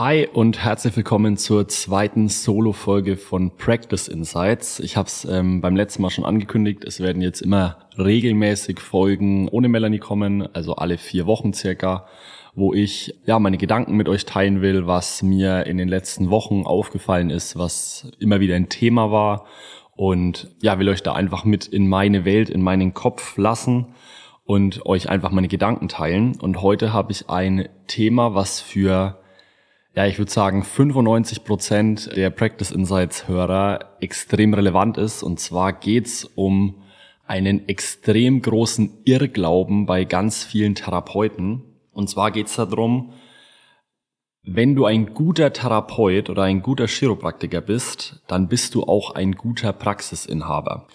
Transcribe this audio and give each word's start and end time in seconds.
Hi 0.00 0.26
und 0.32 0.64
herzlich 0.64 0.96
willkommen 0.96 1.36
zur 1.36 1.68
zweiten 1.68 2.30
Solo-Folge 2.30 3.18
von 3.18 3.54
Practice 3.58 4.08
Insights. 4.08 4.80
Ich 4.80 4.96
habe 4.96 5.08
es 5.08 5.26
ähm, 5.26 5.60
beim 5.60 5.76
letzten 5.76 6.00
Mal 6.00 6.08
schon 6.08 6.24
angekündigt, 6.24 6.84
es 6.84 7.00
werden 7.00 7.20
jetzt 7.20 7.42
immer 7.42 7.80
regelmäßig 7.98 8.80
Folgen 8.80 9.46
ohne 9.48 9.68
Melanie 9.68 9.98
kommen, 9.98 10.48
also 10.54 10.74
alle 10.76 10.96
vier 10.96 11.26
Wochen 11.26 11.52
circa, 11.52 12.06
wo 12.54 12.72
ich 12.72 13.14
ja 13.26 13.38
meine 13.38 13.58
Gedanken 13.58 13.94
mit 13.94 14.08
euch 14.08 14.24
teilen 14.24 14.62
will, 14.62 14.86
was 14.86 15.22
mir 15.22 15.66
in 15.66 15.76
den 15.76 15.88
letzten 15.88 16.30
Wochen 16.30 16.64
aufgefallen 16.64 17.28
ist, 17.28 17.58
was 17.58 18.10
immer 18.18 18.40
wieder 18.40 18.56
ein 18.56 18.70
Thema 18.70 19.10
war 19.10 19.44
und 19.96 20.48
ja, 20.62 20.78
will 20.78 20.88
euch 20.88 21.02
da 21.02 21.12
einfach 21.12 21.44
mit 21.44 21.66
in 21.66 21.86
meine 21.86 22.24
Welt, 22.24 22.48
in 22.48 22.62
meinen 22.62 22.94
Kopf 22.94 23.36
lassen 23.36 23.88
und 24.44 24.86
euch 24.86 25.10
einfach 25.10 25.30
meine 25.30 25.48
Gedanken 25.48 25.88
teilen. 25.88 26.40
Und 26.40 26.62
heute 26.62 26.94
habe 26.94 27.12
ich 27.12 27.28
ein 27.28 27.68
Thema, 27.86 28.34
was 28.34 28.62
für 28.62 29.19
ja, 29.94 30.06
ich 30.06 30.18
würde 30.18 30.30
sagen, 30.30 30.62
95 30.62 31.44
Prozent 31.44 32.16
der 32.16 32.30
Practice 32.30 32.70
Insights 32.70 33.26
Hörer 33.26 33.96
extrem 34.00 34.54
relevant 34.54 34.98
ist. 34.98 35.22
Und 35.22 35.40
zwar 35.40 35.72
geht's 35.72 36.24
um 36.24 36.82
einen 37.26 37.68
extrem 37.68 38.42
großen 38.42 39.02
Irrglauben 39.04 39.86
bei 39.86 40.04
ganz 40.04 40.44
vielen 40.44 40.74
Therapeuten. 40.74 41.62
Und 41.92 42.08
zwar 42.08 42.30
geht's 42.30 42.56
darum, 42.56 43.12
wenn 44.42 44.74
du 44.74 44.84
ein 44.86 45.12
guter 45.12 45.52
Therapeut 45.52 46.30
oder 46.30 46.44
ein 46.44 46.62
guter 46.62 46.86
Chiropraktiker 46.86 47.60
bist, 47.60 48.22
dann 48.26 48.48
bist 48.48 48.74
du 48.74 48.84
auch 48.84 49.14
ein 49.14 49.32
guter 49.32 49.72
Praxisinhaber. 49.72 50.86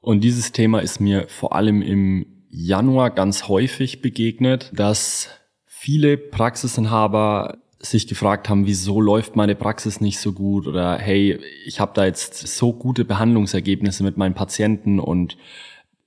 Und 0.00 0.22
dieses 0.22 0.52
Thema 0.52 0.80
ist 0.80 1.00
mir 1.00 1.28
vor 1.28 1.54
allem 1.54 1.80
im 1.82 2.26
Januar 2.50 3.10
ganz 3.10 3.48
häufig 3.48 4.02
begegnet, 4.02 4.70
dass 4.74 5.30
viele 5.64 6.18
Praxisinhaber 6.18 7.58
sich 7.84 8.06
gefragt 8.06 8.48
haben, 8.48 8.66
wieso 8.66 9.00
läuft 9.00 9.36
meine 9.36 9.54
Praxis 9.54 10.00
nicht 10.00 10.18
so 10.18 10.32
gut 10.32 10.66
oder 10.66 10.98
hey, 10.98 11.38
ich 11.66 11.80
habe 11.80 11.92
da 11.94 12.04
jetzt 12.04 12.34
so 12.46 12.72
gute 12.72 13.04
Behandlungsergebnisse 13.04 14.02
mit 14.02 14.16
meinen 14.16 14.34
Patienten 14.34 14.98
und 14.98 15.36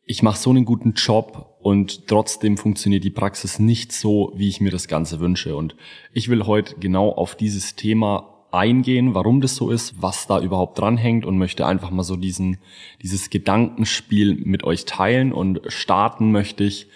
ich 0.05 0.23
mache 0.23 0.39
so 0.39 0.49
einen 0.49 0.65
guten 0.65 0.93
Job 0.93 1.57
und 1.61 2.07
trotzdem 2.07 2.57
funktioniert 2.57 3.03
die 3.03 3.09
Praxis 3.09 3.59
nicht 3.59 3.91
so, 3.91 4.31
wie 4.35 4.47
ich 4.47 4.61
mir 4.61 4.71
das 4.71 4.87
Ganze 4.87 5.19
wünsche. 5.19 5.55
Und 5.55 5.75
ich 6.13 6.29
will 6.29 6.45
heute 6.45 6.75
genau 6.79 7.09
auf 7.09 7.35
dieses 7.35 7.75
Thema 7.75 8.45
eingehen, 8.51 9.13
warum 9.13 9.41
das 9.41 9.55
so 9.55 9.69
ist, 9.69 10.01
was 10.01 10.25
da 10.25 10.39
überhaupt 10.39 10.79
dranhängt 10.79 11.25
und 11.25 11.37
möchte 11.37 11.65
einfach 11.65 11.91
mal 11.91 12.03
so 12.03 12.15
diesen, 12.15 12.57
dieses 13.01 13.29
Gedankenspiel 13.29 14.35
mit 14.35 14.63
euch 14.63 14.85
teilen 14.85 15.33
und 15.33 15.61
starten 15.67 16.31
möchte 16.31 16.63
ich 16.63 16.87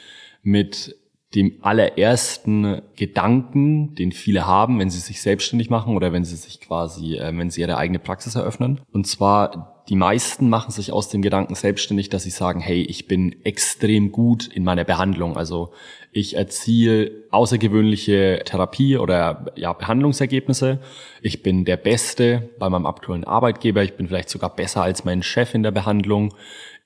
mit 0.41 0.95
dem 1.35 1.57
allerersten 1.61 2.81
Gedanken, 2.95 3.95
den 3.95 4.11
viele 4.11 4.45
haben, 4.45 4.79
wenn 4.79 4.89
sie 4.89 4.99
sich 4.99 5.21
selbstständig 5.21 5.69
machen 5.69 5.95
oder 5.95 6.11
wenn 6.11 6.25
sie 6.25 6.35
sich 6.35 6.59
quasi, 6.59 7.17
äh, 7.17 7.35
wenn 7.37 7.49
sie 7.49 7.61
ihre 7.61 7.77
eigene 7.77 7.99
Praxis 7.99 8.35
eröffnen. 8.35 8.81
Und 8.91 9.07
zwar 9.07 9.71
die 9.89 9.95
meisten 9.95 10.47
machen 10.47 10.71
sich 10.71 10.93
aus 10.93 11.09
dem 11.09 11.21
Gedanken 11.21 11.55
selbstständig, 11.55 12.09
dass 12.09 12.23
sie 12.23 12.29
sagen, 12.29 12.59
hey, 12.59 12.81
ich 12.81 13.07
bin 13.07 13.35
extrem 13.43 14.11
gut 14.11 14.47
in 14.47 14.63
meiner 14.63 14.83
Behandlung. 14.83 15.35
Also 15.35 15.71
ich 16.11 16.35
erziele 16.35 17.11
außergewöhnliche 17.31 18.41
Therapie 18.45 18.97
oder 18.97 19.47
ja, 19.55 19.73
Behandlungsergebnisse. 19.73 20.79
Ich 21.21 21.41
bin 21.41 21.65
der 21.65 21.77
Beste 21.77 22.49
bei 22.59 22.69
meinem 22.69 22.85
aktuellen 22.85 23.23
Arbeitgeber. 23.23 23.83
Ich 23.83 23.95
bin 23.95 24.07
vielleicht 24.07 24.29
sogar 24.29 24.55
besser 24.55 24.83
als 24.83 25.03
mein 25.03 25.23
Chef 25.23 25.53
in 25.55 25.63
der 25.63 25.71
Behandlung 25.71 26.33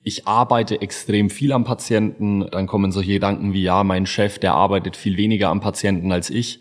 ich 0.06 0.28
arbeite 0.28 0.82
extrem 0.82 1.30
viel 1.30 1.50
am 1.50 1.64
Patienten, 1.64 2.46
dann 2.52 2.68
kommen 2.68 2.92
solche 2.92 3.14
Gedanken 3.14 3.52
wie, 3.52 3.64
ja, 3.64 3.82
mein 3.82 4.06
Chef, 4.06 4.38
der 4.38 4.54
arbeitet 4.54 4.96
viel 4.96 5.16
weniger 5.16 5.48
am 5.48 5.60
Patienten 5.60 6.12
als 6.12 6.30
ich. 6.30 6.60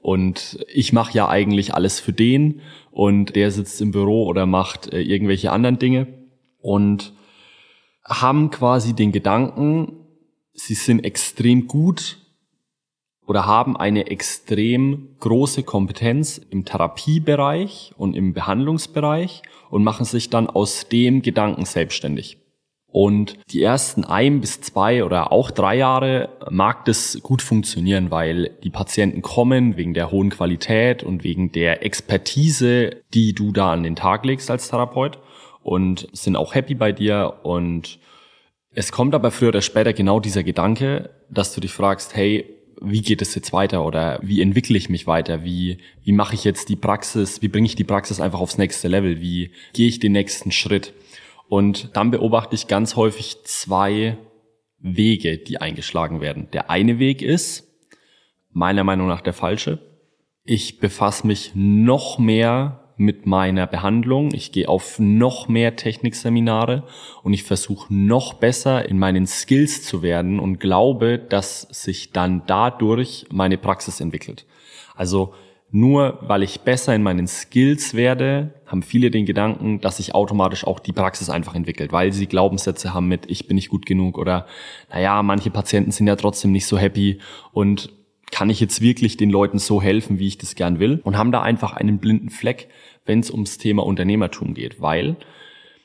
Und 0.00 0.64
ich 0.72 0.92
mache 0.92 1.12
ja 1.12 1.28
eigentlich 1.28 1.74
alles 1.74 1.98
für 1.98 2.12
den. 2.12 2.60
Und 2.92 3.34
der 3.34 3.50
sitzt 3.50 3.80
im 3.80 3.90
Büro 3.90 4.26
oder 4.26 4.46
macht 4.46 4.92
äh, 4.92 5.00
irgendwelche 5.00 5.50
anderen 5.50 5.80
Dinge. 5.80 6.06
Und 6.60 7.14
haben 8.04 8.50
quasi 8.50 8.94
den 8.94 9.10
Gedanken, 9.10 9.94
sie 10.52 10.74
sind 10.74 11.04
extrem 11.04 11.66
gut 11.66 12.18
oder 13.26 13.44
haben 13.44 13.76
eine 13.76 14.06
extrem 14.06 15.16
große 15.18 15.64
Kompetenz 15.64 16.40
im 16.50 16.64
Therapiebereich 16.64 17.92
und 17.96 18.14
im 18.14 18.34
Behandlungsbereich 18.34 19.42
und 19.68 19.82
machen 19.82 20.04
sich 20.04 20.30
dann 20.30 20.48
aus 20.48 20.88
dem 20.88 21.22
Gedanken 21.22 21.64
selbstständig. 21.64 22.38
Und 22.94 23.34
die 23.50 23.60
ersten 23.60 24.04
ein 24.04 24.40
bis 24.40 24.60
zwei 24.60 25.02
oder 25.02 25.32
auch 25.32 25.50
drei 25.50 25.78
Jahre 25.78 26.28
mag 26.48 26.84
das 26.84 27.18
gut 27.24 27.42
funktionieren, 27.42 28.12
weil 28.12 28.50
die 28.62 28.70
Patienten 28.70 29.20
kommen 29.20 29.76
wegen 29.76 29.94
der 29.94 30.12
hohen 30.12 30.30
Qualität 30.30 31.02
und 31.02 31.24
wegen 31.24 31.50
der 31.50 31.84
Expertise, 31.84 33.02
die 33.12 33.34
du 33.34 33.50
da 33.50 33.72
an 33.72 33.82
den 33.82 33.96
Tag 33.96 34.24
legst 34.24 34.48
als 34.48 34.68
Therapeut 34.68 35.18
und 35.64 36.08
sind 36.12 36.36
auch 36.36 36.54
happy 36.54 36.76
bei 36.76 36.92
dir 36.92 37.40
und 37.42 37.98
es 38.70 38.92
kommt 38.92 39.16
aber 39.16 39.32
früher 39.32 39.48
oder 39.48 39.62
später 39.62 39.92
genau 39.92 40.20
dieser 40.20 40.44
Gedanke, 40.44 41.10
dass 41.28 41.52
du 41.52 41.60
dich 41.60 41.72
fragst, 41.72 42.14
hey, 42.14 42.44
wie 42.80 43.02
geht 43.02 43.22
es 43.22 43.34
jetzt 43.34 43.52
weiter 43.52 43.84
oder 43.84 44.20
wie 44.22 44.40
entwickle 44.40 44.78
ich 44.78 44.88
mich 44.88 45.08
weiter? 45.08 45.42
Wie, 45.42 45.78
wie 46.04 46.12
mache 46.12 46.36
ich 46.36 46.44
jetzt 46.44 46.68
die 46.68 46.76
Praxis? 46.76 47.42
Wie 47.42 47.48
bringe 47.48 47.66
ich 47.66 47.74
die 47.74 47.82
Praxis 47.82 48.20
einfach 48.20 48.40
aufs 48.40 48.56
nächste 48.56 48.86
Level? 48.86 49.20
Wie 49.20 49.50
gehe 49.72 49.88
ich 49.88 49.98
den 49.98 50.12
nächsten 50.12 50.52
Schritt? 50.52 50.92
Und 51.48 51.96
dann 51.96 52.10
beobachte 52.10 52.54
ich 52.54 52.68
ganz 52.68 52.96
häufig 52.96 53.44
zwei 53.44 54.18
Wege, 54.78 55.38
die 55.38 55.60
eingeschlagen 55.60 56.20
werden. 56.20 56.48
Der 56.52 56.70
eine 56.70 56.98
Weg 56.98 57.22
ist, 57.22 57.68
meiner 58.50 58.84
Meinung 58.84 59.08
nach 59.08 59.20
der 59.20 59.32
falsche. 59.32 59.78
Ich 60.44 60.78
befasse 60.78 61.26
mich 61.26 61.52
noch 61.54 62.18
mehr 62.18 62.92
mit 62.96 63.26
meiner 63.26 63.66
Behandlung. 63.66 64.32
Ich 64.32 64.52
gehe 64.52 64.68
auf 64.68 64.98
noch 64.98 65.48
mehr 65.48 65.76
Technikseminare 65.76 66.84
und 67.22 67.32
ich 67.32 67.42
versuche 67.42 67.92
noch 67.92 68.34
besser 68.34 68.88
in 68.88 68.98
meinen 68.98 69.26
Skills 69.26 69.82
zu 69.82 70.02
werden 70.02 70.38
und 70.38 70.60
glaube, 70.60 71.18
dass 71.18 71.62
sich 71.62 72.12
dann 72.12 72.42
dadurch 72.46 73.26
meine 73.30 73.58
Praxis 73.58 74.00
entwickelt. 74.00 74.46
Also 74.94 75.34
nur 75.74 76.20
weil 76.20 76.44
ich 76.44 76.60
besser 76.60 76.94
in 76.94 77.02
meinen 77.02 77.26
Skills 77.26 77.94
werde, 77.94 78.54
haben 78.64 78.84
viele 78.84 79.10
den 79.10 79.26
Gedanken, 79.26 79.80
dass 79.80 79.96
sich 79.96 80.14
automatisch 80.14 80.64
auch 80.64 80.78
die 80.78 80.92
Praxis 80.92 81.30
einfach 81.30 81.56
entwickelt, 81.56 81.90
weil 81.90 82.12
sie 82.12 82.28
Glaubenssätze 82.28 82.94
haben 82.94 83.08
mit, 83.08 83.28
ich 83.28 83.48
bin 83.48 83.56
nicht 83.56 83.70
gut 83.70 83.84
genug 83.84 84.16
oder, 84.16 84.46
naja, 84.88 85.20
manche 85.24 85.50
Patienten 85.50 85.90
sind 85.90 86.06
ja 86.06 86.14
trotzdem 86.14 86.52
nicht 86.52 86.66
so 86.66 86.78
happy 86.78 87.18
und 87.50 87.92
kann 88.30 88.50
ich 88.50 88.60
jetzt 88.60 88.82
wirklich 88.82 89.16
den 89.16 89.30
Leuten 89.30 89.58
so 89.58 89.82
helfen, 89.82 90.20
wie 90.20 90.28
ich 90.28 90.38
das 90.38 90.54
gern 90.54 90.78
will? 90.78 91.00
Und 91.02 91.18
haben 91.18 91.32
da 91.32 91.42
einfach 91.42 91.72
einen 91.72 91.98
blinden 91.98 92.30
Fleck, 92.30 92.68
wenn 93.04 93.18
es 93.18 93.32
ums 93.32 93.58
Thema 93.58 93.84
Unternehmertum 93.84 94.54
geht, 94.54 94.80
weil 94.80 95.16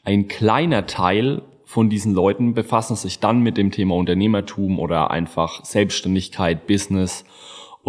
ein 0.04 0.28
kleiner 0.28 0.86
Teil 0.86 1.42
von 1.66 1.90
diesen 1.90 2.14
Leuten 2.14 2.54
befassen 2.54 2.96
sich 2.96 3.20
dann 3.20 3.42
mit 3.42 3.58
dem 3.58 3.72
Thema 3.72 3.96
Unternehmertum 3.96 4.78
oder 4.78 5.10
einfach 5.10 5.66
Selbstständigkeit, 5.66 6.68
Business 6.68 7.26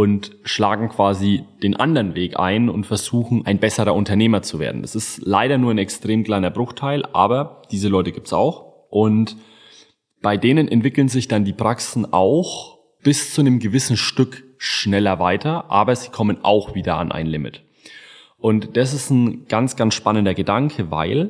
und 0.00 0.34
schlagen 0.44 0.88
quasi 0.88 1.44
den 1.62 1.76
anderen 1.76 2.14
Weg 2.14 2.38
ein 2.38 2.70
und 2.70 2.86
versuchen, 2.86 3.44
ein 3.44 3.58
besserer 3.58 3.94
Unternehmer 3.94 4.40
zu 4.40 4.58
werden. 4.58 4.80
Das 4.80 4.94
ist 4.94 5.20
leider 5.26 5.58
nur 5.58 5.72
ein 5.72 5.76
extrem 5.76 6.24
kleiner 6.24 6.48
Bruchteil, 6.48 7.04
aber 7.12 7.60
diese 7.70 7.88
Leute 7.88 8.10
gibt's 8.10 8.32
auch. 8.32 8.86
Und 8.88 9.36
bei 10.22 10.38
denen 10.38 10.68
entwickeln 10.68 11.08
sich 11.08 11.28
dann 11.28 11.44
die 11.44 11.52
Praxen 11.52 12.14
auch 12.14 12.78
bis 13.02 13.34
zu 13.34 13.42
einem 13.42 13.58
gewissen 13.58 13.98
Stück 13.98 14.42
schneller 14.56 15.18
weiter, 15.18 15.70
aber 15.70 15.94
sie 15.94 16.08
kommen 16.08 16.38
auch 16.44 16.74
wieder 16.74 16.96
an 16.96 17.12
ein 17.12 17.26
Limit. 17.26 17.60
Und 18.38 18.78
das 18.78 18.94
ist 18.94 19.10
ein 19.10 19.48
ganz, 19.48 19.76
ganz 19.76 19.92
spannender 19.92 20.32
Gedanke, 20.32 20.90
weil 20.90 21.28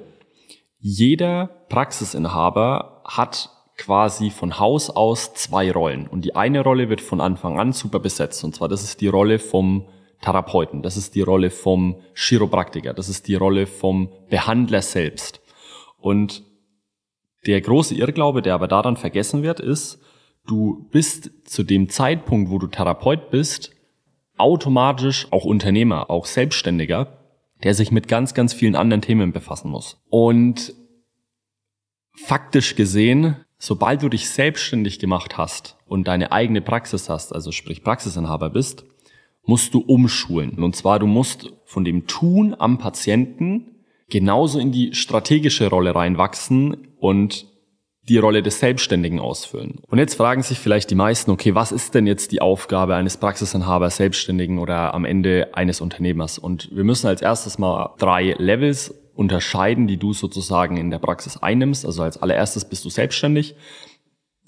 jeder 0.79 1.49
Praxisinhaber 1.69 3.03
hat 3.05 3.51
quasi 3.81 4.31
von 4.31 4.59
Haus 4.59 4.91
aus 4.91 5.33
zwei 5.33 5.73
Rollen. 5.73 6.07
Und 6.07 6.25
die 6.27 6.37
eine 6.37 6.63
Rolle 6.63 6.91
wird 6.91 7.01
von 7.01 7.21
Anfang 7.21 7.59
an 7.59 7.73
super 7.73 7.99
besetzt. 7.99 8.45
Und 8.45 8.55
zwar, 8.55 8.69
das 8.69 8.85
ist 8.85 9.01
die 9.01 9.09
Rolle 9.09 9.39
vom 9.39 9.89
Therapeuten, 10.21 10.83
das 10.83 10.99
ist 10.99 11.15
die 11.15 11.23
Rolle 11.23 11.49
vom 11.49 11.97
Chiropraktiker, 12.15 12.93
das 12.93 13.09
ist 13.09 13.27
die 13.27 13.37
Rolle 13.37 13.67
vom 13.67 14.13
Behandler 14.29 14.83
selbst. 14.83 15.41
Und 15.99 16.43
der 17.47 17.63
große 17.63 17.95
Irrglaube, 17.95 18.43
der 18.43 18.53
aber 18.53 18.69
daran 18.69 18.99
vergessen 18.99 19.43
wird, 19.43 19.61
ist, 19.61 19.99
du 20.47 20.87
bist 20.91 21.31
zu 21.45 21.63
dem 21.63 21.89
Zeitpunkt, 21.89 22.51
wo 22.51 22.59
du 22.59 22.67
Therapeut 22.67 23.31
bist, 23.31 23.75
automatisch 24.37 25.27
auch 25.31 25.47
Unternehmer, 25.47 26.11
auch 26.11 26.27
Selbstständiger, 26.27 27.19
der 27.63 27.73
sich 27.73 27.91
mit 27.91 28.09
ganz, 28.09 28.35
ganz 28.35 28.53
vielen 28.53 28.77
anderen 28.77 29.01
Themen 29.01 29.33
befassen 29.33 29.71
muss. 29.71 30.03
Und 30.11 30.75
faktisch 32.15 32.77
gesehen 32.77 33.37
sobald 33.61 34.03
du 34.03 34.09
dich 34.09 34.29
selbstständig 34.31 34.99
gemacht 34.99 35.39
hast 35.39 35.77
und 35.87 36.09
deine 36.09 36.33
eigene 36.33 36.63
Praxis 36.63 37.09
hast, 37.09 37.33
also 37.33 37.53
sprich 37.53 37.85
Praxisinhaber 37.85 38.51
bist, 38.51 38.85
musst 39.45 39.75
du 39.75 39.81
umschulen. 39.81 40.63
Und 40.65 40.75
zwar, 40.75 40.99
du 40.99 41.07
musst 41.07 41.53
von 41.67 41.85
dem 41.85 42.07
Tun 42.07 42.57
am 42.59 42.79
Patienten 42.79 43.85
genauso 44.09 44.59
in 44.59 44.73
die 44.73 44.95
strategische 44.95 45.69
Rolle 45.69 45.95
reinwachsen 45.95 46.89
und 46.99 47.47
die 48.09 48.19
Rolle 48.19 48.43
des 48.43 48.59
Selbstständigen 48.59 49.21
ausfüllen. 49.21 49.81
Und 49.87 49.99
jetzt 49.99 50.15
fragen 50.15 50.43
sich 50.43 50.59
vielleicht 50.59 50.91
die 50.91 50.95
meisten, 50.97 51.31
okay, 51.31 51.55
was 51.55 51.71
ist 51.71 51.95
denn 51.95 52.07
jetzt 52.07 52.33
die 52.33 52.41
Aufgabe 52.41 52.97
eines 52.97 53.19
Praxisinhabers, 53.19 53.99
Selbstständigen 53.99 54.59
oder 54.59 54.95
am 54.95 55.05
Ende 55.05 55.51
eines 55.53 55.81
Unternehmers? 55.81 56.39
Und 56.39 56.75
wir 56.75 56.83
müssen 56.83 57.07
als 57.07 57.23
erstes 57.23 57.59
mal 57.59 57.95
drei 57.99 58.35
Levels 58.39 58.95
unterscheiden, 59.21 59.87
die 59.87 59.99
du 59.99 60.15
sozusagen 60.15 60.79
in 60.79 60.91
der 60.91 60.99
Praxis 60.99 61.37
einnimmst. 61.37 61.85
Also 61.85 62.03
als 62.03 62.21
allererstes 62.21 62.65
bist 62.65 62.87
du 62.87 62.89
selbstständig. 62.89 63.55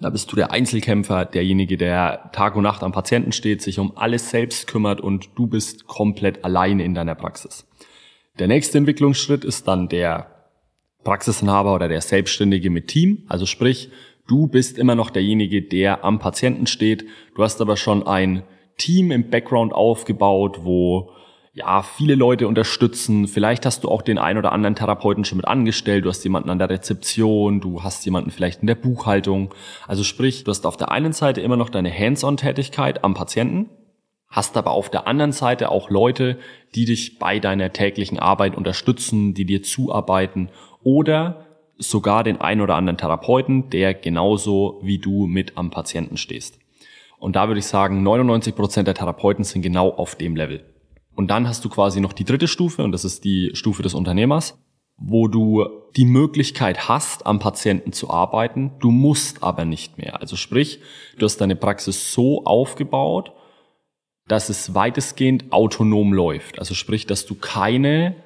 Da 0.00 0.08
bist 0.08 0.32
du 0.32 0.36
der 0.36 0.50
Einzelkämpfer, 0.50 1.26
derjenige, 1.26 1.76
der 1.76 2.30
Tag 2.32 2.56
und 2.56 2.62
Nacht 2.62 2.82
am 2.82 2.90
Patienten 2.90 3.32
steht, 3.32 3.60
sich 3.60 3.78
um 3.78 3.96
alles 3.96 4.30
selbst 4.30 4.66
kümmert 4.66 5.02
und 5.02 5.28
du 5.36 5.46
bist 5.46 5.86
komplett 5.86 6.44
alleine 6.44 6.84
in 6.84 6.94
deiner 6.94 7.14
Praxis. 7.14 7.68
Der 8.38 8.48
nächste 8.48 8.78
Entwicklungsschritt 8.78 9.44
ist 9.44 9.68
dann 9.68 9.90
der 9.90 10.48
Praxisinhaber 11.04 11.74
oder 11.74 11.88
der 11.88 12.00
Selbstständige 12.00 12.70
mit 12.70 12.88
Team. 12.88 13.24
Also 13.28 13.44
sprich, 13.44 13.90
du 14.26 14.46
bist 14.46 14.78
immer 14.78 14.94
noch 14.94 15.10
derjenige, 15.10 15.60
der 15.60 16.02
am 16.02 16.18
Patienten 16.18 16.66
steht. 16.66 17.04
Du 17.34 17.42
hast 17.42 17.60
aber 17.60 17.76
schon 17.76 18.06
ein 18.06 18.42
Team 18.78 19.12
im 19.12 19.28
Background 19.28 19.74
aufgebaut, 19.74 20.60
wo 20.62 21.10
ja, 21.54 21.82
viele 21.82 22.14
Leute 22.14 22.48
unterstützen. 22.48 23.28
Vielleicht 23.28 23.66
hast 23.66 23.84
du 23.84 23.90
auch 23.90 24.00
den 24.00 24.18
ein 24.18 24.38
oder 24.38 24.52
anderen 24.52 24.74
Therapeuten 24.74 25.24
schon 25.24 25.36
mit 25.36 25.46
angestellt. 25.46 26.04
Du 26.04 26.08
hast 26.08 26.24
jemanden 26.24 26.48
an 26.48 26.58
der 26.58 26.70
Rezeption, 26.70 27.60
du 27.60 27.82
hast 27.82 28.04
jemanden 28.06 28.30
vielleicht 28.30 28.62
in 28.62 28.66
der 28.66 28.74
Buchhaltung. 28.74 29.54
Also 29.86 30.02
sprich, 30.02 30.44
du 30.44 30.50
hast 30.50 30.64
auf 30.64 30.78
der 30.78 30.90
einen 30.90 31.12
Seite 31.12 31.42
immer 31.42 31.58
noch 31.58 31.68
deine 31.68 31.92
Hands-on-Tätigkeit 31.92 33.04
am 33.04 33.12
Patienten, 33.12 33.68
hast 34.28 34.56
aber 34.56 34.70
auf 34.70 34.88
der 34.88 35.06
anderen 35.06 35.32
Seite 35.32 35.70
auch 35.70 35.90
Leute, 35.90 36.38
die 36.74 36.86
dich 36.86 37.18
bei 37.18 37.38
deiner 37.38 37.70
täglichen 37.70 38.18
Arbeit 38.18 38.56
unterstützen, 38.56 39.34
die 39.34 39.44
dir 39.44 39.62
zuarbeiten 39.62 40.48
oder 40.82 41.44
sogar 41.76 42.24
den 42.24 42.40
ein 42.40 42.62
oder 42.62 42.76
anderen 42.76 42.96
Therapeuten, 42.96 43.68
der 43.68 43.92
genauso 43.92 44.80
wie 44.82 44.98
du 44.98 45.26
mit 45.26 45.58
am 45.58 45.70
Patienten 45.70 46.16
stehst. 46.16 46.58
Und 47.18 47.36
da 47.36 47.48
würde 47.48 47.58
ich 47.58 47.66
sagen, 47.66 48.02
99 48.02 48.54
Prozent 48.54 48.88
der 48.88 48.94
Therapeuten 48.94 49.44
sind 49.44 49.60
genau 49.60 49.90
auf 49.90 50.14
dem 50.14 50.34
Level. 50.34 50.71
Und 51.14 51.30
dann 51.30 51.46
hast 51.46 51.64
du 51.64 51.68
quasi 51.68 52.00
noch 52.00 52.12
die 52.12 52.24
dritte 52.24 52.48
Stufe, 52.48 52.82
und 52.82 52.92
das 52.92 53.04
ist 53.04 53.24
die 53.24 53.50
Stufe 53.54 53.82
des 53.82 53.94
Unternehmers, 53.94 54.58
wo 54.96 55.28
du 55.28 55.66
die 55.96 56.04
Möglichkeit 56.04 56.88
hast, 56.88 57.26
am 57.26 57.38
Patienten 57.38 57.92
zu 57.92 58.10
arbeiten, 58.10 58.72
du 58.78 58.90
musst 58.90 59.42
aber 59.42 59.64
nicht 59.64 59.98
mehr. 59.98 60.20
Also 60.20 60.36
sprich, 60.36 60.80
du 61.18 61.24
hast 61.24 61.38
deine 61.38 61.56
Praxis 61.56 62.12
so 62.12 62.44
aufgebaut, 62.44 63.32
dass 64.28 64.48
es 64.48 64.74
weitestgehend 64.74 65.52
autonom 65.52 66.12
läuft. 66.12 66.58
Also 66.58 66.74
sprich, 66.74 67.06
dass 67.06 67.26
du 67.26 67.34
keine 67.34 68.16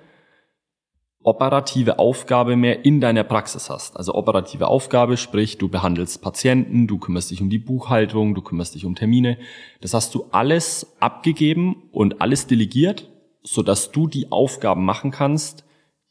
operative 1.26 1.98
Aufgabe 1.98 2.54
mehr 2.54 2.84
in 2.84 3.00
deiner 3.00 3.24
Praxis 3.24 3.68
hast. 3.68 3.96
Also 3.96 4.14
operative 4.14 4.68
Aufgabe, 4.68 5.16
sprich, 5.16 5.58
du 5.58 5.68
behandelst 5.68 6.22
Patienten, 6.22 6.86
du 6.86 6.98
kümmerst 6.98 7.32
dich 7.32 7.42
um 7.42 7.50
die 7.50 7.58
Buchhaltung, 7.58 8.34
du 8.36 8.42
kümmerst 8.42 8.76
dich 8.76 8.84
um 8.84 8.94
Termine. 8.94 9.36
Das 9.80 9.92
hast 9.92 10.14
du 10.14 10.26
alles 10.30 10.94
abgegeben 11.00 11.88
und 11.90 12.20
alles 12.20 12.46
delegiert, 12.46 13.10
sodass 13.42 13.90
du 13.90 14.06
die 14.06 14.30
Aufgaben 14.30 14.84
machen 14.84 15.10
kannst, 15.10 15.64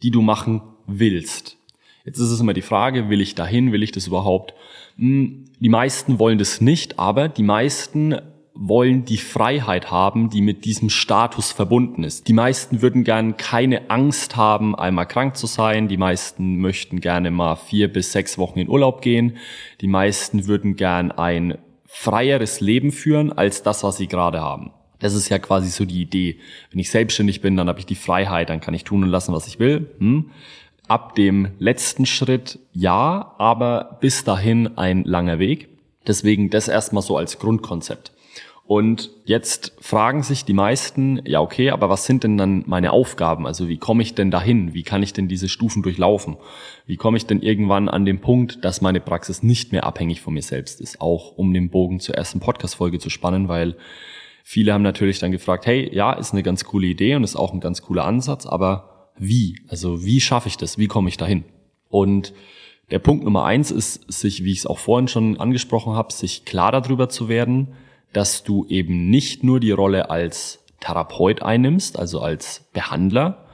die 0.03 0.11
du 0.11 0.21
machen 0.21 0.61
willst. 0.85 1.57
Jetzt 2.03 2.19
ist 2.19 2.31
es 2.31 2.41
immer 2.41 2.53
die 2.53 2.61
Frage, 2.61 3.09
will 3.09 3.21
ich 3.21 3.35
dahin, 3.35 3.71
will 3.71 3.83
ich 3.83 3.93
das 3.93 4.07
überhaupt? 4.07 4.53
Hm, 4.97 5.45
die 5.61 5.69
meisten 5.69 6.19
wollen 6.19 6.37
das 6.37 6.59
nicht, 6.59 6.99
aber 6.99 7.29
die 7.29 7.43
meisten 7.43 8.19
wollen 8.55 9.03
die 9.03 9.17
Freiheit 9.17 9.91
haben, 9.91 10.29
die 10.29 10.41
mit 10.41 10.63
diesem 10.63 10.89
Status 10.89 11.51
verbunden 11.51 12.03
ist. 12.03 12.27
Die 12.27 12.33
meisten 12.33 12.81
würden 12.81 13.03
gern 13.03 13.35
keine 13.35 13.89
Angst 13.89 14.37
haben, 14.37 14.75
einmal 14.75 15.07
krank 15.07 15.35
zu 15.35 15.45
sein. 15.45 15.89
Die 15.89 15.97
meisten 15.97 16.57
möchten 16.57 17.01
gerne 17.01 17.31
mal 17.31 17.57
vier 17.57 17.91
bis 17.91 18.13
sechs 18.13 18.37
Wochen 18.37 18.59
in 18.59 18.69
Urlaub 18.69 19.01
gehen. 19.01 19.37
Die 19.81 19.87
meisten 19.87 20.47
würden 20.47 20.77
gern 20.77 21.11
ein 21.11 21.57
freieres 21.85 22.61
Leben 22.61 22.91
führen 22.91 23.31
als 23.31 23.61
das, 23.61 23.83
was 23.83 23.97
sie 23.97 24.07
gerade 24.07 24.41
haben. 24.41 24.71
Das 24.99 25.13
ist 25.13 25.29
ja 25.29 25.37
quasi 25.37 25.69
so 25.69 25.83
die 25.83 26.01
Idee. 26.01 26.39
Wenn 26.71 26.79
ich 26.79 26.89
selbstständig 26.89 27.41
bin, 27.41 27.57
dann 27.57 27.67
habe 27.67 27.79
ich 27.79 27.85
die 27.85 27.95
Freiheit, 27.95 28.49
dann 28.49 28.61
kann 28.61 28.73
ich 28.73 28.85
tun 28.85 29.03
und 29.03 29.09
lassen, 29.09 29.33
was 29.33 29.47
ich 29.47 29.59
will. 29.59 29.89
Hm? 29.99 30.31
Ab 30.87 31.15
dem 31.15 31.49
letzten 31.59 32.05
Schritt 32.05 32.59
ja, 32.71 33.35
aber 33.37 33.97
bis 33.99 34.23
dahin 34.23 34.77
ein 34.77 35.03
langer 35.03 35.39
Weg. 35.39 35.69
Deswegen 36.07 36.49
das 36.49 36.67
erstmal 36.67 37.03
so 37.03 37.17
als 37.17 37.39
Grundkonzept. 37.39 38.14
Und 38.67 39.11
jetzt 39.25 39.73
fragen 39.79 40.23
sich 40.23 40.43
die 40.43 40.53
meisten, 40.53 41.21
ja 41.25 41.39
okay, 41.39 41.69
aber 41.69 41.87
was 41.87 42.05
sind 42.05 42.23
denn 42.23 42.35
dann 42.35 42.63
meine 42.65 42.93
Aufgaben? 42.93 43.45
Also 43.45 43.69
wie 43.69 43.77
komme 43.77 44.01
ich 44.01 44.15
denn 44.15 44.31
dahin? 44.31 44.73
Wie 44.73 44.81
kann 44.81 45.03
ich 45.03 45.13
denn 45.13 45.27
diese 45.27 45.49
Stufen 45.49 45.83
durchlaufen? 45.83 46.37
Wie 46.87 46.97
komme 46.97 47.17
ich 47.17 47.27
denn 47.27 47.43
irgendwann 47.43 47.89
an 47.89 48.05
den 48.05 48.21
Punkt, 48.21 48.65
dass 48.65 48.81
meine 48.81 49.01
Praxis 49.01 49.43
nicht 49.43 49.71
mehr 49.71 49.83
abhängig 49.83 50.21
von 50.21 50.33
mir 50.33 50.41
selbst 50.41 50.81
ist? 50.81 50.99
Auch 50.99 51.37
um 51.37 51.53
den 51.53 51.69
Bogen 51.69 51.99
zur 51.99 52.15
ersten 52.15 52.39
Podcast-Folge 52.39 52.97
zu 52.97 53.11
spannen, 53.11 53.49
weil 53.49 53.75
viele 54.43 54.73
haben 54.73 54.81
natürlich 54.81 55.19
dann 55.19 55.31
gefragt, 55.31 55.67
hey, 55.67 55.93
ja, 55.93 56.13
ist 56.13 56.33
eine 56.33 56.41
ganz 56.41 56.63
coole 56.63 56.87
Idee 56.87 57.13
und 57.13 57.23
ist 57.23 57.35
auch 57.35 57.53
ein 57.53 57.59
ganz 57.59 57.83
cooler 57.83 58.05
Ansatz, 58.05 58.47
aber 58.47 59.11
wie? 59.15 59.59
Also 59.67 60.03
wie 60.03 60.19
schaffe 60.19 60.47
ich 60.47 60.57
das? 60.57 60.79
Wie 60.79 60.87
komme 60.87 61.09
ich 61.09 61.17
dahin? 61.17 61.43
Und 61.87 62.33
der 62.89 62.99
Punkt 62.99 63.23
Nummer 63.23 63.45
eins 63.45 63.69
ist, 63.69 64.11
sich, 64.11 64.43
wie 64.43 64.51
ich 64.51 64.59
es 64.59 64.65
auch 64.65 64.79
vorhin 64.79 65.07
schon 65.07 65.39
angesprochen 65.39 65.93
habe, 65.93 66.11
sich 66.11 66.45
klar 66.45 66.71
darüber 66.71 67.09
zu 67.09 67.29
werden, 67.29 67.75
dass 68.15 68.45
du 68.45 68.65
eben 68.69 69.09
nicht 69.09 69.43
nur 69.43 69.59
die 69.59 69.71
Rolle 69.71 70.09
als 70.09 70.63
Therapeut 70.79 71.41
einnimmst, 71.41 71.99
also 71.99 72.21
als 72.21 72.69
Behandler, 72.71 73.45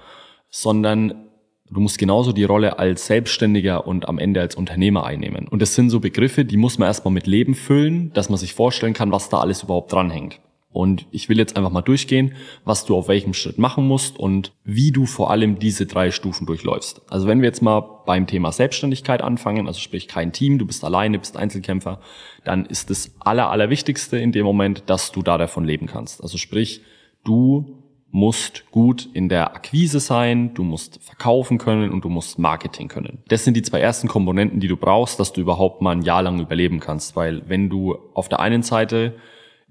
sondern 0.51 1.29
du 1.71 1.79
musst 1.79 1.97
genauso 1.97 2.31
die 2.31 2.43
Rolle 2.43 2.77
als 2.77 3.07
Selbstständiger 3.07 3.87
und 3.87 4.07
am 4.07 4.19
Ende 4.19 4.39
als 4.39 4.53
Unternehmer 4.53 5.03
einnehmen. 5.03 5.47
Und 5.47 5.63
das 5.63 5.73
sind 5.73 5.89
so 5.89 5.99
Begriffe, 5.99 6.45
die 6.45 6.57
muss 6.57 6.77
man 6.77 6.87
erstmal 6.87 7.11
mit 7.11 7.25
Leben 7.25 7.55
füllen, 7.55 8.13
dass 8.13 8.29
man 8.29 8.37
sich 8.37 8.53
vorstellen 8.53 8.93
kann, 8.93 9.11
was 9.11 9.29
da 9.29 9.39
alles 9.39 9.63
überhaupt 9.63 9.91
dranhängt. 9.93 10.39
Und 10.73 11.06
ich 11.12 11.27
will 11.27 11.38
jetzt 11.38 11.57
einfach 11.57 11.71
mal 11.71 11.81
durchgehen, 11.81 12.33
was 12.63 12.85
du 12.85 12.95
auf 12.95 13.07
welchem 13.09 13.33
Schritt 13.33 13.57
machen 13.57 13.88
musst 13.88 14.18
und 14.18 14.53
wie 14.63 14.91
du 14.91 15.06
vor 15.06 15.29
allem 15.29 15.59
diese 15.59 15.85
drei 15.85 16.12
Stufen 16.12 16.47
durchläufst. 16.47 17.01
Also 17.09 17.27
wenn 17.27 17.41
wir 17.41 17.47
jetzt 17.47 17.62
mal 17.62 17.81
beim 18.06 18.25
Thema 18.25 18.51
Selbstständigkeit 18.51 19.21
anfangen, 19.21 19.68
also 19.68 19.79
sprich 19.79 20.07
kein 20.07 20.31
Team, 20.31 20.59
du 20.59 20.65
bist 20.65 20.83
alleine, 20.85 21.19
bist 21.19 21.35
Einzelkämpfer, 21.35 22.00
dann 22.45 22.65
ist 22.65 22.89
das 22.89 23.12
aller, 23.19 23.50
allerwichtigste 23.50 24.18
in 24.18 24.31
dem 24.31 24.45
Moment, 24.45 24.83
dass 24.88 25.12
du 25.12 25.21
da 25.21 25.38
davon 25.38 25.65
leben 25.65 25.88
kannst. 25.88 26.23
Also 26.23 26.38
sprich, 26.38 26.81
du 27.25 27.81
musst 28.12 28.69
gut 28.72 29.10
in 29.13 29.29
der 29.29 29.55
Akquise 29.55 30.00
sein, 30.00 30.53
du 30.53 30.63
musst 30.63 31.01
verkaufen 31.01 31.57
können 31.57 31.91
und 31.91 32.03
du 32.03 32.10
musst 32.10 32.39
Marketing 32.39 32.88
können. 32.88 33.19
Das 33.29 33.45
sind 33.45 33.55
die 33.55 33.62
zwei 33.62 33.79
ersten 33.79 34.07
Komponenten, 34.07 34.60
die 34.60 34.67
du 34.67 34.75
brauchst, 34.75 35.19
dass 35.19 35.34
du 35.34 35.41
überhaupt 35.41 35.81
mal 35.81 35.91
ein 35.91 36.01
Jahr 36.01 36.22
lang 36.22 36.39
überleben 36.39 36.79
kannst. 36.79 37.15
Weil 37.15 37.48
wenn 37.48 37.69
du 37.69 37.98
auf 38.13 38.27
der 38.29 38.41
einen 38.41 38.63
Seite 38.63 39.15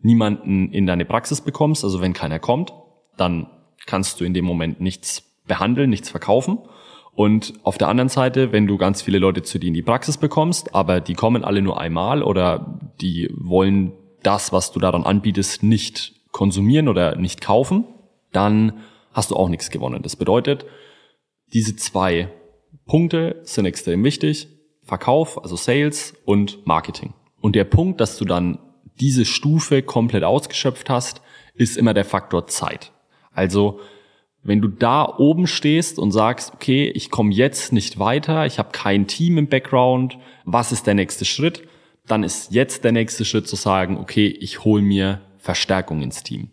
niemanden 0.03 0.73
in 0.73 0.87
deine 0.87 1.05
Praxis 1.05 1.41
bekommst, 1.41 1.85
also 1.85 2.01
wenn 2.01 2.13
keiner 2.13 2.39
kommt, 2.39 2.73
dann 3.17 3.49
kannst 3.87 4.21
du 4.21 4.25
in 4.25 4.35
dem 4.35 4.45
Moment 4.45 4.81
nichts 4.81 5.43
behandeln, 5.47 5.91
nichts 5.91 6.09
verkaufen. 6.09 6.59
Und 7.13 7.55
auf 7.65 7.77
der 7.77 7.89
anderen 7.89 8.09
Seite, 8.09 8.53
wenn 8.53 8.67
du 8.67 8.79
ganz 8.79 9.03
viele 9.03 9.19
Leute 9.19 9.43
zu 9.43 9.59
dir 9.59 9.69
in 9.69 9.75
die 9.75 9.83
Praxis 9.83 10.17
bekommst, 10.17 10.75
aber 10.75 11.01
die 11.01 11.15
kommen 11.15 11.45
alle 11.45 11.61
nur 11.61 11.81
einmal 11.81 12.23
oder 12.23 12.79
die 13.01 13.29
wollen 13.37 13.93
das, 14.23 14.53
was 14.53 14.73
du 14.73 14.81
daran 14.81 15.03
anbietest, 15.03 15.63
nicht 15.63 16.15
konsumieren 16.31 16.89
oder 16.89 17.17
nicht 17.17 17.41
kaufen, 17.41 17.85
dann 18.33 18.81
hast 19.13 19.31
du 19.31 19.37
auch 19.37 19.49
nichts 19.49 19.71
gewonnen. 19.71 20.03
Das 20.03 20.17
bedeutet, 20.17 20.65
diese 21.53 21.75
zwei 21.77 22.29
Punkte 22.87 23.41
sind 23.43 23.67
extrem 23.67 24.05
wichtig. 24.05 24.49
Verkauf, 24.83 25.43
also 25.43 25.57
Sales 25.57 26.15
und 26.25 26.67
Marketing. 26.67 27.13
Und 27.41 27.55
der 27.55 27.65
Punkt, 27.65 28.01
dass 28.01 28.17
du 28.17 28.25
dann 28.25 28.59
diese 29.01 29.25
Stufe 29.25 29.83
komplett 29.83 30.25
ausgeschöpft 30.25 30.91
hast, 30.91 31.23
ist 31.55 31.77
immer 31.77 31.95
der 31.95 32.05
Faktor 32.05 32.47
Zeit. 32.47 32.93
Also 33.33 33.81
wenn 34.43 34.61
du 34.61 34.69
da 34.69 35.05
oben 35.19 35.47
stehst 35.47 35.99
und 35.99 36.13
sagst, 36.13 36.55
okay, 36.55 36.91
ich 36.95 37.11
komme 37.11 37.33
jetzt 37.33 37.73
nicht 37.73 37.99
weiter, 37.99 38.47
ich 38.47 38.59
habe 38.59 38.71
kein 38.73 39.07
Team 39.07 39.37
im 39.37 39.49
Background, 39.49 40.19
was 40.45 40.73
ist 40.73 40.87
der 40.87 40.95
nächste 40.95 41.25
Schritt? 41.25 41.69
Dann 42.07 42.23
ist 42.23 42.53
jetzt 42.53 42.85
der 42.85 42.93
nächste 42.93 43.25
Schritt 43.25 43.47
zu 43.47 43.57
sagen, 43.57 43.99
okay, 43.99 44.27
ich 44.27 44.65
hole 44.65 44.83
mir 44.83 45.21
Verstärkung 45.39 46.03
ins 46.03 46.23
Team. 46.23 46.51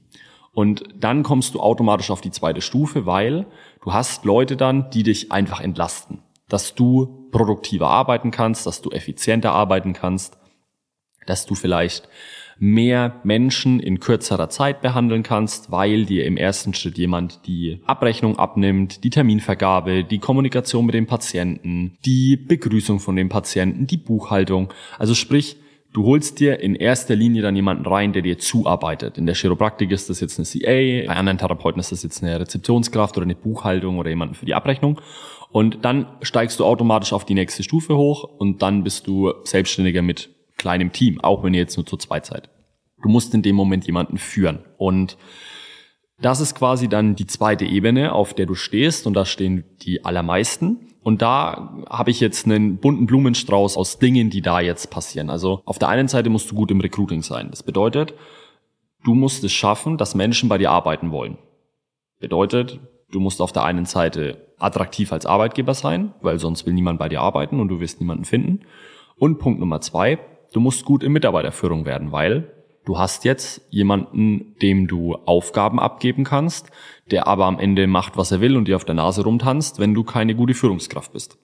Und 0.51 0.83
dann 0.95 1.23
kommst 1.23 1.53
du 1.53 1.59
automatisch 1.59 2.09
auf 2.09 2.21
die 2.21 2.31
zweite 2.31 2.61
Stufe, 2.61 3.05
weil 3.05 3.45
du 3.83 3.93
hast 3.93 4.25
Leute 4.25 4.57
dann, 4.57 4.89
die 4.89 5.03
dich 5.03 5.31
einfach 5.31 5.61
entlasten. 5.61 6.23
Dass 6.49 6.75
du 6.75 7.29
produktiver 7.31 7.89
arbeiten 7.89 8.31
kannst, 8.31 8.65
dass 8.65 8.81
du 8.81 8.89
effizienter 8.89 9.51
arbeiten 9.51 9.93
kannst, 9.93 10.37
dass 11.29 11.45
du 11.45 11.55
vielleicht 11.55 12.09
mehr 12.59 13.19
Menschen 13.23 13.79
in 13.79 13.99
kürzerer 13.99 14.49
Zeit 14.49 14.81
behandeln 14.81 15.23
kannst, 15.23 15.71
weil 15.71 16.05
dir 16.05 16.25
im 16.25 16.37
ersten 16.37 16.73
Schritt 16.73 16.97
jemand 16.97 17.45
die 17.45 17.81
Abrechnung 17.85 18.37
abnimmt, 18.39 19.03
die 19.03 19.09
Terminvergabe, 19.09 20.03
die 20.03 20.19
Kommunikation 20.19 20.85
mit 20.85 20.95
dem 20.95 21.07
Patienten, 21.07 21.97
die 22.05 22.35
Begrüßung 22.35 22.99
von 22.99 23.15
dem 23.15 23.29
Patienten, 23.29 23.87
die 23.87 23.97
Buchhaltung. 23.97 24.73
Also 24.97 25.13
sprich, 25.13 25.57
du 25.93 26.05
holst 26.05 26.39
dir 26.39 26.59
in 26.59 26.75
erster 26.75 27.15
Linie 27.15 27.41
dann 27.41 27.55
jemanden 27.55 27.85
rein, 27.85 28.13
der 28.13 28.21
dir 28.21 28.39
zuarbeitet. 28.39 29.17
In 29.17 29.25
der 29.25 29.35
Chiropraktik 29.35 29.91
ist 29.91 30.09
das 30.09 30.19
jetzt 30.19 30.39
eine 30.39 30.47
CA, 30.47 31.07
bei 31.07 31.15
anderen 31.15 31.37
Therapeuten 31.37 31.79
ist 31.79 31.91
das 31.91 32.03
jetzt 32.03 32.23
eine 32.23 32.39
Rezeptionskraft 32.39 33.17
oder 33.17 33.25
eine 33.25 33.35
Buchhaltung 33.35 33.99
oder 33.99 34.09
jemanden 34.09 34.35
für 34.35 34.45
die 34.45 34.55
Abrechnung. 34.55 34.99
Und 35.51 35.85
dann 35.85 36.07
steigst 36.21 36.59
du 36.59 36.65
automatisch 36.65 37.13
auf 37.13 37.23
die 37.23 37.33
nächste 37.33 37.63
Stufe 37.63 37.95
hoch 37.95 38.23
und 38.23 38.61
dann 38.61 38.83
bist 38.83 39.07
du 39.07 39.33
Selbstständiger 39.43 40.01
mit 40.01 40.29
kleinem 40.57 40.91
Team, 40.91 41.21
auch 41.21 41.43
wenn 41.43 41.53
ihr 41.53 41.61
jetzt 41.61 41.77
nur 41.77 41.85
zu 41.85 41.97
zweit 41.97 42.25
seid. 42.25 42.49
Du 43.01 43.09
musst 43.09 43.33
in 43.33 43.41
dem 43.41 43.55
Moment 43.55 43.85
jemanden 43.85 44.17
führen. 44.17 44.65
Und 44.77 45.17
das 46.19 46.41
ist 46.41 46.55
quasi 46.55 46.87
dann 46.87 47.15
die 47.15 47.27
zweite 47.27 47.65
Ebene, 47.65 48.13
auf 48.13 48.33
der 48.33 48.47
du 48.47 48.55
stehst 48.55 49.05
und 49.05 49.13
da 49.13 49.25
stehen 49.25 49.63
die 49.81 50.03
allermeisten. 50.03 50.79
Und 51.03 51.21
da 51.21 51.85
habe 51.89 52.11
ich 52.11 52.19
jetzt 52.19 52.45
einen 52.45 52.77
bunten 52.77 53.05
Blumenstrauß 53.05 53.77
aus 53.77 53.99
Dingen, 53.99 54.29
die 54.29 54.41
da 54.41 54.59
jetzt 54.59 54.89
passieren. 54.89 55.29
Also 55.29 55.61
auf 55.65 55.79
der 55.79 55.89
einen 55.89 56.07
Seite 56.07 56.29
musst 56.29 56.51
du 56.51 56.55
gut 56.55 56.71
im 56.71 56.81
Recruiting 56.81 57.21
sein. 57.21 57.49
Das 57.51 57.63
bedeutet, 57.63 58.13
du 59.03 59.13
musst 59.13 59.43
es 59.43 59.53
schaffen, 59.53 59.97
dass 59.97 60.15
Menschen 60.15 60.49
bei 60.49 60.57
dir 60.57 60.71
arbeiten 60.71 61.11
wollen. 61.11 61.37
Bedeutet, 62.19 62.79
du 63.11 63.19
musst 63.19 63.41
auf 63.41 63.53
der 63.53 63.63
einen 63.63 63.85
Seite 63.85 64.47
attraktiv 64.57 65.13
als 65.13 65.27
Arbeitgeber 65.27 65.75
sein, 65.75 66.13
weil 66.21 66.39
sonst 66.39 66.65
will 66.65 66.73
niemand 66.73 66.97
bei 66.97 67.09
dir 67.09 67.21
arbeiten 67.21 67.59
und 67.59 67.67
du 67.67 67.79
wirst 67.79 68.01
niemanden 68.01 68.25
finden. 68.25 68.61
Und 69.17 69.37
Punkt 69.37 69.59
Nummer 69.59 69.81
zwei, 69.81 70.19
du 70.53 70.59
musst 70.59 70.85
gut 70.85 71.03
in 71.03 71.11
Mitarbeiterführung 71.11 71.85
werden, 71.85 72.11
weil 72.11 72.51
Du 72.87 72.97
hast 72.97 73.25
jetzt 73.25 73.67
jemanden, 73.69 74.55
dem 74.61 74.87
du 74.87 75.15
Aufgaben 75.25 75.77
abgeben 75.77 76.23
kannst, 76.23 76.71
der 77.11 77.27
aber 77.27 77.45
am 77.45 77.59
Ende 77.59 77.85
macht, 77.85 78.15
was 78.15 78.31
er 78.31 78.39
will 78.39 78.55
und 78.55 78.69
dir 78.69 78.77
auf 78.77 78.85
der 78.85 78.95
Nase 78.95 79.25
rumtanzt, 79.25 79.77
wenn 79.77 79.93
du 79.93 80.05
keine 80.05 80.35
gute 80.35 80.53
Führungskraft 80.53 81.11
bist. 81.11 81.37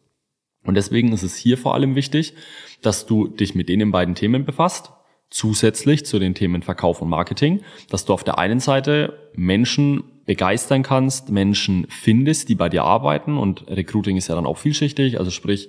Und 0.63 0.75
deswegen 0.75 1.11
ist 1.11 1.23
es 1.23 1.35
hier 1.35 1.57
vor 1.57 1.73
allem 1.73 1.95
wichtig, 1.95 2.33
dass 2.81 3.05
du 3.05 3.27
dich 3.27 3.55
mit 3.55 3.67
den 3.67 3.91
beiden 3.91 4.15
Themen 4.15 4.45
befasst, 4.45 4.93
zusätzlich 5.29 6.05
zu 6.05 6.17
den 6.17 6.33
Themen 6.33 6.61
Verkauf 6.61 7.01
und 7.01 7.09
Marketing, 7.09 7.59
dass 7.89 8.05
du 8.05 8.13
auf 8.13 8.23
der 8.23 8.37
einen 8.37 8.61
Seite 8.61 9.31
Menschen 9.35 10.05
begeistern 10.25 10.81
kannst, 10.81 11.29
Menschen 11.29 11.87
findest, 11.89 12.47
die 12.47 12.55
bei 12.55 12.69
dir 12.69 12.85
arbeiten 12.85 13.37
und 13.37 13.67
Recruiting 13.67 14.15
ist 14.15 14.29
ja 14.29 14.35
dann 14.35 14.45
auch 14.45 14.57
vielschichtig, 14.57 15.19
also 15.19 15.29
sprich, 15.29 15.67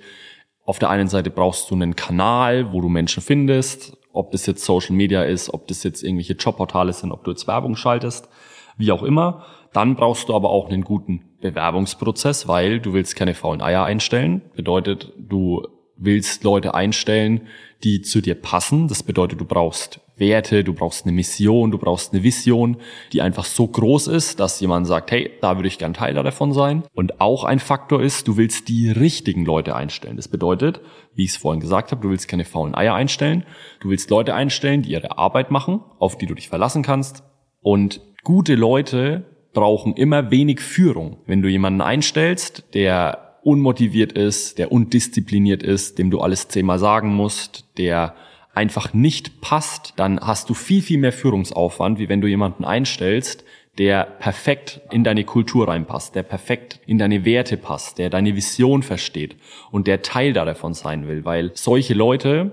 auf 0.65 0.79
der 0.79 0.89
einen 0.89 1.07
Seite 1.07 1.29
brauchst 1.29 1.69
du 1.69 1.75
einen 1.75 1.95
Kanal, 1.95 2.73
wo 2.73 2.81
du 2.81 2.89
Menschen 2.89 3.21
findest, 3.21 3.97
ob 4.11 4.31
das 4.31 4.45
jetzt 4.45 4.65
Social 4.65 4.95
Media 4.95 5.23
ist, 5.23 5.53
ob 5.53 5.67
das 5.67 5.83
jetzt 5.83 6.03
irgendwelche 6.03 6.33
Jobportale 6.33 6.93
sind, 6.93 7.11
ob 7.11 7.23
du 7.23 7.31
jetzt 7.31 7.47
Werbung 7.47 7.75
schaltest, 7.75 8.29
wie 8.77 8.91
auch 8.91 9.03
immer. 9.03 9.45
Dann 9.73 9.95
brauchst 9.95 10.29
du 10.29 10.35
aber 10.35 10.49
auch 10.49 10.69
einen 10.69 10.83
guten 10.83 11.25
Bewerbungsprozess, 11.41 12.47
weil 12.47 12.79
du 12.79 12.93
willst 12.93 13.15
keine 13.15 13.35
faulen 13.35 13.61
Eier 13.61 13.83
einstellen. 13.83 14.41
Bedeutet, 14.55 15.13
du 15.17 15.67
willst 15.97 16.43
Leute 16.43 16.73
einstellen, 16.73 17.47
die 17.83 18.01
zu 18.01 18.21
dir 18.21 18.35
passen. 18.35 18.87
Das 18.87 19.03
bedeutet, 19.03 19.39
du 19.39 19.45
brauchst 19.45 19.99
Werte, 20.17 20.63
du 20.63 20.73
brauchst 20.73 21.05
eine 21.05 21.11
Mission, 21.11 21.71
du 21.71 21.77
brauchst 21.77 22.13
eine 22.13 22.23
Vision, 22.23 22.77
die 23.11 23.21
einfach 23.21 23.45
so 23.45 23.67
groß 23.67 24.07
ist, 24.07 24.39
dass 24.39 24.59
jemand 24.59 24.87
sagt, 24.87 25.11
hey, 25.11 25.31
da 25.41 25.57
würde 25.57 25.67
ich 25.67 25.77
gern 25.77 25.93
Teil 25.93 26.13
davon 26.13 26.53
sein. 26.53 26.83
Und 26.93 27.19
auch 27.19 27.43
ein 27.43 27.59
Faktor 27.59 28.01
ist, 28.01 28.27
du 28.27 28.37
willst 28.37 28.69
die 28.69 28.89
richtigen 28.89 29.45
Leute 29.45 29.75
einstellen. 29.75 30.15
Das 30.15 30.27
bedeutet, 30.27 30.81
wie 31.13 31.25
ich 31.25 31.31
es 31.31 31.37
vorhin 31.37 31.59
gesagt 31.59 31.91
habe, 31.91 32.01
du 32.01 32.09
willst 32.09 32.27
keine 32.27 32.45
faulen 32.45 32.75
Eier 32.75 32.95
einstellen. 32.95 33.43
Du 33.81 33.89
willst 33.89 34.09
Leute 34.09 34.33
einstellen, 34.33 34.81
die 34.81 34.91
ihre 34.91 35.17
Arbeit 35.17 35.51
machen, 35.51 35.81
auf 35.99 36.17
die 36.17 36.25
du 36.25 36.33
dich 36.33 36.49
verlassen 36.49 36.83
kannst. 36.83 37.23
Und 37.61 38.01
gute 38.23 38.55
Leute 38.55 39.25
brauchen 39.53 39.93
immer 39.95 40.31
wenig 40.31 40.61
Führung. 40.61 41.17
Wenn 41.25 41.41
du 41.41 41.49
jemanden 41.49 41.81
einstellst, 41.81 42.63
der 42.73 43.25
unmotiviert 43.43 44.11
ist, 44.11 44.57
der 44.57 44.71
undiszipliniert 44.71 45.61
ist, 45.61 45.99
dem 45.99 46.09
du 46.09 46.19
alles 46.19 46.47
zehnmal 46.47 46.79
sagen 46.79 47.13
musst, 47.13 47.65
der 47.77 48.15
einfach 48.55 48.93
nicht 48.93 49.41
passt, 49.41 49.93
dann 49.97 50.19
hast 50.19 50.49
du 50.49 50.53
viel, 50.53 50.81
viel 50.81 50.97
mehr 50.97 51.13
Führungsaufwand, 51.13 51.99
wie 51.99 52.09
wenn 52.09 52.21
du 52.21 52.27
jemanden 52.27 52.65
einstellst, 52.65 53.43
der 53.77 54.05
perfekt 54.05 54.81
in 54.91 55.03
deine 55.03 55.25
Kultur 55.25 55.67
reinpasst, 55.67 56.15
der 56.15 56.23
perfekt 56.23 56.79
in 56.85 56.97
deine 56.97 57.25
Werte 57.25 57.57
passt, 57.57 57.97
der 57.97 58.09
deine 58.09 58.35
Vision 58.35 58.83
versteht 58.83 59.35
und 59.71 59.87
der 59.87 60.01
Teil 60.01 60.33
davon 60.33 60.73
sein 60.73 61.07
will, 61.07 61.25
weil 61.25 61.51
solche 61.55 61.93
Leute 61.93 62.51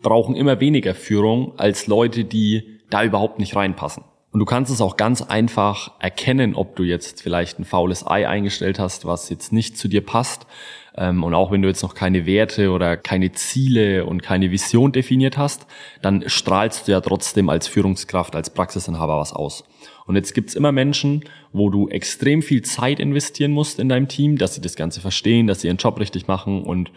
brauchen 0.00 0.34
immer 0.34 0.60
weniger 0.60 0.94
Führung 0.94 1.58
als 1.58 1.86
Leute, 1.86 2.24
die 2.24 2.80
da 2.90 3.04
überhaupt 3.04 3.38
nicht 3.38 3.54
reinpassen. 3.54 4.04
Und 4.32 4.40
du 4.40 4.46
kannst 4.46 4.72
es 4.72 4.80
auch 4.80 4.96
ganz 4.96 5.20
einfach 5.20 5.92
erkennen, 6.00 6.54
ob 6.54 6.74
du 6.74 6.84
jetzt 6.84 7.22
vielleicht 7.22 7.58
ein 7.58 7.66
faules 7.66 8.06
Ei 8.06 8.26
eingestellt 8.26 8.78
hast, 8.78 9.04
was 9.04 9.28
jetzt 9.28 9.52
nicht 9.52 9.76
zu 9.76 9.88
dir 9.88 10.04
passt, 10.04 10.46
und 10.94 11.34
auch 11.34 11.50
wenn 11.50 11.62
du 11.62 11.68
jetzt 11.68 11.82
noch 11.82 11.94
keine 11.94 12.26
Werte 12.26 12.70
oder 12.70 12.98
keine 12.98 13.32
Ziele 13.32 14.04
und 14.04 14.22
keine 14.22 14.50
Vision 14.50 14.92
definiert 14.92 15.38
hast, 15.38 15.66
dann 16.02 16.24
strahlst 16.26 16.86
du 16.86 16.92
ja 16.92 17.00
trotzdem 17.00 17.48
als 17.48 17.66
Führungskraft, 17.66 18.36
als 18.36 18.50
Praxisinhaber 18.50 19.18
was 19.18 19.32
aus. 19.32 19.64
Und 20.06 20.16
jetzt 20.16 20.34
gibt's 20.34 20.54
immer 20.54 20.70
Menschen, 20.70 21.24
wo 21.52 21.70
du 21.70 21.88
extrem 21.88 22.42
viel 22.42 22.62
Zeit 22.62 23.00
investieren 23.00 23.52
musst 23.52 23.78
in 23.78 23.88
deinem 23.88 24.08
Team, 24.08 24.36
dass 24.36 24.54
sie 24.54 24.60
das 24.60 24.76
Ganze 24.76 25.00
verstehen, 25.00 25.46
dass 25.46 25.62
sie 25.62 25.68
ihren 25.68 25.78
Job 25.78 25.98
richtig 25.98 26.28
machen 26.28 26.62
und 26.62 26.90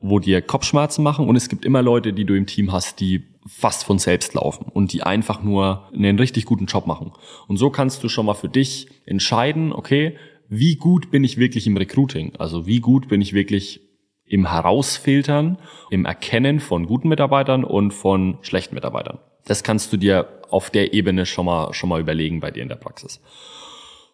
wo 0.00 0.18
dir 0.18 0.42
Kopfschmerzen 0.42 1.02
machen. 1.02 1.26
Und 1.26 1.36
es 1.36 1.48
gibt 1.48 1.64
immer 1.64 1.82
Leute, 1.82 2.12
die 2.12 2.24
du 2.24 2.34
im 2.34 2.46
Team 2.46 2.72
hast, 2.72 3.00
die 3.00 3.24
fast 3.46 3.84
von 3.84 3.98
selbst 3.98 4.34
laufen 4.34 4.66
und 4.72 4.92
die 4.92 5.02
einfach 5.02 5.42
nur 5.42 5.88
einen 5.94 6.18
richtig 6.18 6.44
guten 6.44 6.66
Job 6.66 6.86
machen. 6.86 7.12
Und 7.46 7.56
so 7.56 7.70
kannst 7.70 8.04
du 8.04 8.08
schon 8.08 8.26
mal 8.26 8.34
für 8.34 8.48
dich 8.48 8.88
entscheiden, 9.06 9.72
okay, 9.72 10.16
wie 10.48 10.76
gut 10.76 11.10
bin 11.10 11.24
ich 11.24 11.36
wirklich 11.36 11.66
im 11.66 11.76
Recruiting? 11.76 12.34
Also 12.38 12.66
wie 12.66 12.80
gut 12.80 13.08
bin 13.08 13.20
ich 13.20 13.32
wirklich 13.32 13.80
im 14.24 14.50
Herausfiltern, 14.50 15.58
im 15.90 16.04
Erkennen 16.04 16.60
von 16.60 16.86
guten 16.86 17.08
Mitarbeitern 17.08 17.64
und 17.64 17.92
von 17.92 18.38
schlechten 18.42 18.74
Mitarbeitern. 18.74 19.18
Das 19.46 19.62
kannst 19.62 19.92
du 19.92 19.96
dir 19.96 20.28
auf 20.50 20.70
der 20.70 20.92
Ebene 20.92 21.26
schon 21.26 21.46
mal, 21.46 21.72
schon 21.72 21.88
mal 21.88 22.00
überlegen 22.00 22.40
bei 22.40 22.50
dir 22.50 22.62
in 22.62 22.68
der 22.68 22.76
Praxis. 22.76 23.20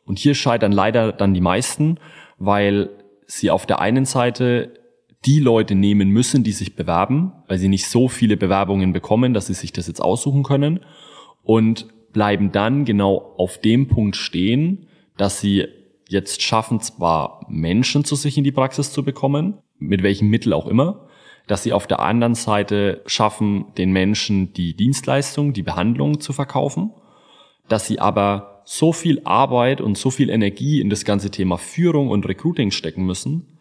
Und 0.04 0.18
hier 0.18 0.34
scheitern 0.34 0.72
leider 0.72 1.12
dann 1.12 1.34
die 1.34 1.40
meisten, 1.40 1.98
weil 2.38 2.90
sie 3.26 3.50
auf 3.50 3.66
der 3.66 3.80
einen 3.80 4.04
Seite 4.04 4.74
die 5.24 5.40
Leute 5.40 5.74
nehmen 5.74 6.10
müssen, 6.10 6.44
die 6.44 6.52
sich 6.52 6.76
bewerben, 6.76 7.32
weil 7.48 7.58
sie 7.58 7.68
nicht 7.68 7.86
so 7.86 8.08
viele 8.08 8.36
Bewerbungen 8.36 8.92
bekommen, 8.92 9.34
dass 9.34 9.46
sie 9.46 9.54
sich 9.54 9.72
das 9.72 9.86
jetzt 9.86 10.00
aussuchen 10.00 10.42
können 10.42 10.80
und 11.42 11.86
bleiben 12.12 12.52
dann 12.52 12.84
genau 12.84 13.34
auf 13.38 13.58
dem 13.58 13.88
Punkt 13.88 14.16
stehen, 14.16 14.86
dass 15.16 15.40
sie 15.40 15.66
jetzt 16.08 16.42
schaffen, 16.42 16.80
zwar 16.80 17.44
Menschen 17.49 18.04
zu 18.04 18.14
sich 18.16 18.38
in 18.38 18.44
die 18.44 18.52
Praxis 18.52 18.92
zu 18.92 19.04
bekommen, 19.04 19.58
mit 19.78 20.02
welchem 20.02 20.28
Mittel 20.28 20.52
auch 20.52 20.66
immer, 20.66 21.08
dass 21.46 21.62
sie 21.62 21.73
auf 21.73 21.87
der 21.87 22.00
anderen 22.00 22.34
Seite 22.34 23.02
schaffen, 23.06 23.66
den 23.76 23.92
Menschen 23.92 24.52
die 24.52 24.75
Dienstleistung, 24.75 25.52
die 25.52 25.62
Behandlung 25.62 26.20
zu 26.20 26.32
verkaufen, 26.32 26.90
dass 27.68 27.87
sie 27.87 27.99
aber 27.99 28.62
so 28.64 28.92
viel 28.92 29.20
Arbeit 29.25 29.80
und 29.80 29.99
so 29.99 30.11
viel 30.11 30.30
Energie 30.30 30.80
in 30.80 30.88
das 30.88 31.04
ganze 31.04 31.30
Thema 31.30 31.58
Führung 31.58 32.08
und 32.08 32.26
Recruiting 32.26 32.70
stecken 32.70 33.04
müssen, 33.04 33.58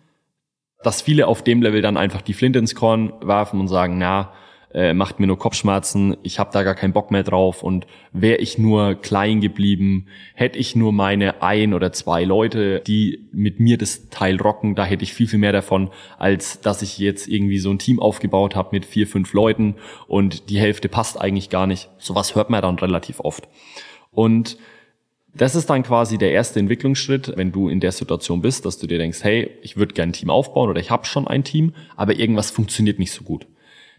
dass 0.82 1.02
viele 1.02 1.28
auf 1.28 1.44
dem 1.44 1.62
Level 1.62 1.82
dann 1.82 1.98
einfach 1.98 2.22
die 2.22 2.34
Flint 2.34 2.56
ins 2.56 2.76
Korn 2.76 3.14
werfen 3.22 3.60
und 3.60 3.68
sagen, 3.68 3.98
na, 3.98 4.34
äh, 4.74 4.94
macht 4.94 5.20
mir 5.20 5.28
nur 5.28 5.38
Kopfschmerzen, 5.38 6.18
ich 6.24 6.40
habe 6.40 6.50
da 6.52 6.64
gar 6.64 6.76
keinen 6.76 6.94
Bock 6.94 7.12
mehr 7.12 7.24
drauf 7.24 7.64
und 7.64 7.86
wäre 8.12 8.38
ich 8.38 8.58
nur 8.58 8.96
klein 8.96 9.40
geblieben, 9.40 10.08
hätte 10.34 10.58
ich 10.58 10.76
nur 10.76 10.92
meine 10.92 11.42
ein 11.44 11.74
oder 11.74 11.92
zwei 11.92 12.24
Leute, 12.24 12.82
die 12.82 13.28
mit 13.32 13.60
mir 13.60 13.78
das 13.78 14.10
Teil 14.10 14.42
rocken, 14.42 14.76
da 14.76 14.86
hätte 14.86 15.04
ich 15.04 15.14
viel, 15.14 15.28
viel 15.28 15.40
mehr 15.40 15.52
davon, 15.52 15.92
als 16.18 16.62
dass 16.62 16.82
ich 16.82 16.98
jetzt 16.98 17.28
irgendwie 17.28 17.60
so 17.60 17.70
ein 17.70 17.80
Team 17.80 18.00
aufgebaut 18.00 18.56
habe 18.56 18.70
mit 18.72 18.86
vier, 18.86 19.08
fünf 19.08 19.34
Leuten 19.34 19.76
und 20.08 20.50
die 20.50 20.60
Hälfte 20.60 20.90
passt 20.90 21.22
eigentlich 21.22 21.50
gar 21.50 21.68
nicht. 21.68 21.90
Sowas 22.00 22.36
hört 22.36 22.50
man 22.50 22.62
dann 22.62 22.80
relativ 22.80 23.20
oft. 23.20 23.48
Und 24.12 24.58
das 25.36 25.56
ist 25.56 25.70
dann 25.70 25.82
quasi 25.82 26.20
der 26.20 26.32
erste 26.32 26.60
Entwicklungsschritt, 26.60 27.34
wenn 27.36 27.52
du 27.52 27.68
in 27.70 27.80
der 27.80 27.92
Situation 27.92 28.42
bist, 28.42 28.66
dass 28.66 28.78
du 28.78 28.86
dir 28.86 29.00
denkst, 29.00 29.24
hey, 29.24 29.50
ich 29.64 29.78
würde 29.78 29.94
gerne 29.94 30.12
ein 30.12 30.14
Team 30.14 30.30
aufbauen 30.30 30.70
oder 30.70 30.80
ich 30.80 30.92
habe 30.92 31.06
schon 31.06 31.28
ein 31.28 31.44
Team, 31.44 31.74
aber 31.96 32.16
irgendwas 32.16 32.52
funktioniert 32.52 33.00
nicht 33.00 33.12
so 33.12 33.24
gut 33.24 33.48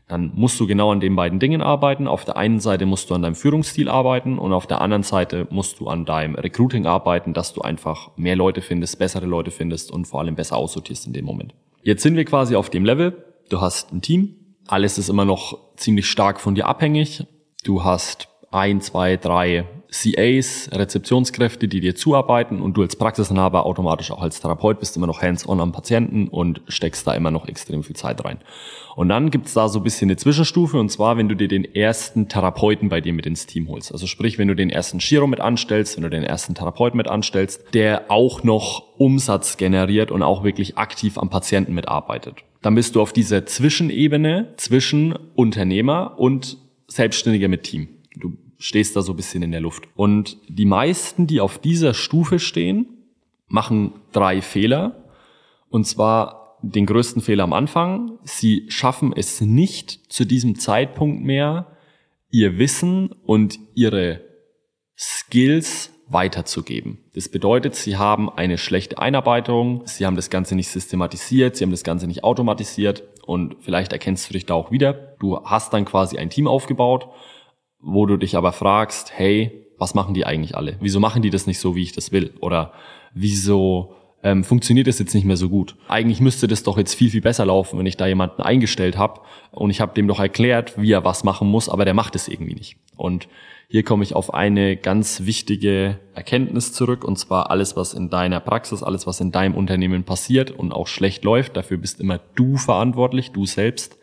dann 0.08 0.32
musst 0.34 0.60
du 0.60 0.66
genau 0.66 0.92
an 0.92 1.00
den 1.00 1.16
beiden 1.16 1.38
Dingen 1.38 1.62
arbeiten. 1.62 2.06
Auf 2.06 2.24
der 2.24 2.36
einen 2.36 2.60
Seite 2.60 2.84
musst 2.84 3.08
du 3.08 3.14
an 3.14 3.22
deinem 3.22 3.34
Führungsstil 3.34 3.88
arbeiten 3.88 4.38
und 4.38 4.52
auf 4.52 4.66
der 4.66 4.80
anderen 4.80 5.02
Seite 5.02 5.46
musst 5.50 5.80
du 5.80 5.88
an 5.88 6.04
deinem 6.04 6.34
Recruiting 6.34 6.86
arbeiten, 6.86 7.32
dass 7.32 7.54
du 7.54 7.62
einfach 7.62 8.10
mehr 8.16 8.36
Leute 8.36 8.60
findest, 8.60 8.98
bessere 8.98 9.26
Leute 9.26 9.50
findest 9.50 9.90
und 9.90 10.04
vor 10.06 10.20
allem 10.20 10.34
besser 10.34 10.56
aussortierst 10.56 11.06
in 11.06 11.14
dem 11.14 11.24
Moment. 11.24 11.54
Jetzt 11.82 12.02
sind 12.02 12.16
wir 12.16 12.24
quasi 12.24 12.54
auf 12.54 12.68
dem 12.70 12.84
Level. 12.84 13.24
Du 13.48 13.60
hast 13.60 13.92
ein 13.92 14.02
Team. 14.02 14.36
Alles 14.66 14.98
ist 14.98 15.08
immer 15.08 15.24
noch 15.24 15.58
ziemlich 15.76 16.06
stark 16.06 16.40
von 16.40 16.54
dir 16.54 16.66
abhängig. 16.66 17.24
Du 17.64 17.84
hast 17.84 18.28
ein, 18.50 18.80
zwei, 18.80 19.16
drei 19.16 19.64
CAs, 19.94 20.68
Rezeptionskräfte, 20.72 21.68
die 21.68 21.80
dir 21.80 21.94
zuarbeiten 21.94 22.60
und 22.60 22.76
du 22.76 22.82
als 22.82 22.96
Praxisinhaber 22.96 23.64
automatisch 23.64 24.10
auch 24.10 24.20
als 24.20 24.40
Therapeut 24.40 24.80
bist 24.80 24.96
immer 24.96 25.06
noch 25.06 25.22
hands-on 25.22 25.60
am 25.60 25.70
Patienten 25.70 26.26
und 26.26 26.62
steckst 26.66 27.06
da 27.06 27.14
immer 27.14 27.30
noch 27.30 27.46
extrem 27.46 27.84
viel 27.84 27.94
Zeit 27.94 28.24
rein. 28.24 28.38
Und 28.96 29.08
dann 29.08 29.30
gibt's 29.30 29.54
da 29.54 29.68
so 29.68 29.78
ein 29.78 29.84
bisschen 29.84 30.10
eine 30.10 30.16
Zwischenstufe 30.16 30.78
und 30.78 30.90
zwar, 30.90 31.16
wenn 31.16 31.28
du 31.28 31.36
dir 31.36 31.46
den 31.46 31.64
ersten 31.64 32.28
Therapeuten 32.28 32.88
bei 32.88 33.00
dir 33.00 33.12
mit 33.12 33.24
ins 33.24 33.46
Team 33.46 33.68
holst. 33.68 33.92
Also 33.92 34.06
sprich, 34.08 34.36
wenn 34.36 34.48
du 34.48 34.56
den 34.56 34.70
ersten 34.70 34.98
Chiro 34.98 35.28
mit 35.28 35.40
anstellst, 35.40 35.96
wenn 35.96 36.02
du 36.02 36.10
den 36.10 36.24
ersten 36.24 36.56
Therapeuten 36.56 36.96
mit 36.96 37.08
anstellst, 37.08 37.62
der 37.72 38.06
auch 38.08 38.42
noch 38.42 38.82
Umsatz 38.98 39.56
generiert 39.56 40.10
und 40.10 40.22
auch 40.22 40.42
wirklich 40.42 40.76
aktiv 40.76 41.18
am 41.18 41.30
Patienten 41.30 41.72
mitarbeitet. 41.72 42.38
Dann 42.62 42.74
bist 42.74 42.96
du 42.96 43.00
auf 43.00 43.12
dieser 43.12 43.46
Zwischenebene 43.46 44.54
zwischen 44.56 45.14
Unternehmer 45.34 46.18
und 46.18 46.58
Selbstständiger 46.88 47.48
mit 47.48 47.62
Team. 47.62 47.88
Du 48.16 48.32
stehst 48.58 48.96
da 48.96 49.02
so 49.02 49.12
ein 49.12 49.16
bisschen 49.16 49.42
in 49.42 49.52
der 49.52 49.60
Luft. 49.60 49.84
Und 49.94 50.38
die 50.48 50.64
meisten, 50.64 51.26
die 51.26 51.40
auf 51.40 51.58
dieser 51.58 51.94
Stufe 51.94 52.38
stehen, 52.38 52.86
machen 53.48 53.92
drei 54.12 54.42
Fehler. 54.42 55.04
Und 55.68 55.86
zwar 55.86 56.58
den 56.62 56.86
größten 56.86 57.22
Fehler 57.22 57.44
am 57.44 57.52
Anfang. 57.52 58.18
Sie 58.24 58.66
schaffen 58.68 59.12
es 59.14 59.40
nicht 59.40 60.12
zu 60.12 60.24
diesem 60.24 60.58
Zeitpunkt 60.58 61.22
mehr, 61.22 61.76
ihr 62.30 62.58
Wissen 62.58 63.12
und 63.24 63.58
ihre 63.74 64.20
Skills 64.96 65.90
weiterzugeben. 66.08 66.98
Das 67.14 67.28
bedeutet, 67.28 67.74
sie 67.74 67.96
haben 67.96 68.30
eine 68.30 68.58
schlechte 68.58 68.98
Einarbeitung, 68.98 69.82
sie 69.86 70.04
haben 70.06 70.16
das 70.16 70.30
Ganze 70.30 70.54
nicht 70.54 70.68
systematisiert, 70.68 71.56
sie 71.56 71.64
haben 71.64 71.70
das 71.70 71.84
Ganze 71.84 72.06
nicht 72.06 72.24
automatisiert 72.24 73.04
und 73.24 73.56
vielleicht 73.60 73.92
erkennst 73.92 74.28
du 74.28 74.34
dich 74.34 74.46
da 74.46 74.54
auch 74.54 74.70
wieder. 74.70 74.92
Du 74.92 75.42
hast 75.44 75.72
dann 75.72 75.84
quasi 75.84 76.18
ein 76.18 76.30
Team 76.30 76.46
aufgebaut, 76.46 77.08
wo 77.84 78.06
du 78.06 78.16
dich 78.16 78.36
aber 78.36 78.52
fragst, 78.52 79.12
hey, 79.16 79.66
was 79.78 79.94
machen 79.94 80.14
die 80.14 80.26
eigentlich 80.26 80.56
alle? 80.56 80.76
Wieso 80.80 81.00
machen 81.00 81.22
die 81.22 81.30
das 81.30 81.46
nicht 81.46 81.58
so, 81.58 81.76
wie 81.76 81.82
ich 81.82 81.92
das 81.92 82.12
will? 82.12 82.32
Oder 82.40 82.72
wieso 83.12 83.94
ähm, 84.24 84.42
funktioniert 84.42 84.86
das 84.86 84.98
jetzt 84.98 85.14
nicht 85.14 85.26
mehr 85.26 85.36
so 85.36 85.50
gut. 85.50 85.76
Eigentlich 85.86 86.20
müsste 86.20 86.48
das 86.48 86.62
doch 86.62 86.78
jetzt 86.78 86.94
viel, 86.94 87.10
viel 87.10 87.20
besser 87.20 87.44
laufen, 87.44 87.78
wenn 87.78 87.86
ich 87.86 87.98
da 87.98 88.06
jemanden 88.06 88.42
eingestellt 88.42 88.96
habe 88.96 89.20
und 89.50 89.70
ich 89.70 89.80
habe 89.80 89.94
dem 89.94 90.08
doch 90.08 90.18
erklärt, 90.18 90.80
wie 90.80 90.92
er 90.92 91.04
was 91.04 91.24
machen 91.24 91.48
muss, 91.48 91.68
aber 91.68 91.84
der 91.84 91.94
macht 91.94 92.16
es 92.16 92.26
irgendwie 92.26 92.54
nicht. 92.54 92.76
Und 92.96 93.28
hier 93.68 93.82
komme 93.82 94.02
ich 94.02 94.14
auf 94.14 94.32
eine 94.32 94.76
ganz 94.76 95.22
wichtige 95.24 95.98
Erkenntnis 96.14 96.72
zurück, 96.72 97.04
und 97.04 97.18
zwar 97.18 97.50
alles, 97.50 97.76
was 97.76 97.92
in 97.92 98.08
deiner 98.08 98.40
Praxis, 98.40 98.82
alles, 98.82 99.06
was 99.06 99.20
in 99.20 99.30
deinem 99.32 99.54
Unternehmen 99.54 100.04
passiert 100.04 100.50
und 100.50 100.72
auch 100.72 100.86
schlecht 100.86 101.24
läuft, 101.24 101.56
dafür 101.56 101.76
bist 101.76 102.00
immer 102.00 102.20
du 102.34 102.56
verantwortlich, 102.56 103.32
du 103.32 103.46
selbst. 103.46 103.98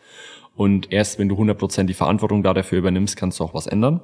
Und 0.54 0.92
erst 0.92 1.18
wenn 1.18 1.28
du 1.28 1.36
100% 1.36 1.84
die 1.84 1.94
Verantwortung 1.94 2.42
da 2.42 2.54
dafür 2.54 2.78
übernimmst, 2.78 3.16
kannst 3.16 3.40
du 3.40 3.44
auch 3.44 3.54
was 3.54 3.66
ändern. 3.66 4.00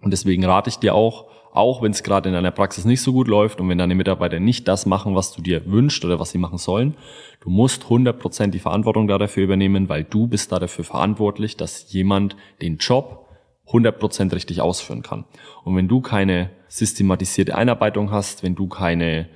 Und 0.00 0.10
deswegen 0.10 0.44
rate 0.44 0.68
ich 0.68 0.76
dir 0.76 0.94
auch, 0.94 1.26
auch 1.52 1.82
wenn 1.82 1.92
es 1.92 2.02
gerade 2.02 2.28
in 2.28 2.34
deiner 2.34 2.50
Praxis 2.50 2.84
nicht 2.84 3.00
so 3.00 3.12
gut 3.12 3.28
läuft 3.28 3.60
und 3.60 3.68
wenn 3.68 3.78
deine 3.78 3.94
Mitarbeiter 3.94 4.40
nicht 4.40 4.66
das 4.66 4.86
machen, 4.86 5.14
was 5.14 5.32
du 5.32 5.40
dir 5.40 5.70
wünschst 5.70 6.04
oder 6.04 6.18
was 6.18 6.30
sie 6.30 6.38
machen 6.38 6.58
sollen, 6.58 6.94
du 7.40 7.48
musst 7.48 7.84
100% 7.84 8.48
die 8.48 8.58
Verantwortung 8.58 9.06
da 9.06 9.18
dafür 9.18 9.44
übernehmen, 9.44 9.88
weil 9.88 10.02
du 10.02 10.26
bist 10.26 10.50
da 10.50 10.58
dafür 10.58 10.84
verantwortlich, 10.84 11.56
dass 11.56 11.92
jemand 11.92 12.36
den 12.60 12.78
Job 12.78 13.28
100% 13.68 14.34
richtig 14.34 14.60
ausführen 14.60 15.02
kann. 15.02 15.24
Und 15.62 15.76
wenn 15.76 15.88
du 15.88 16.00
keine 16.00 16.50
systematisierte 16.68 17.54
Einarbeitung 17.54 18.10
hast, 18.10 18.42
wenn 18.42 18.56
du 18.56 18.66
keine 18.66 19.28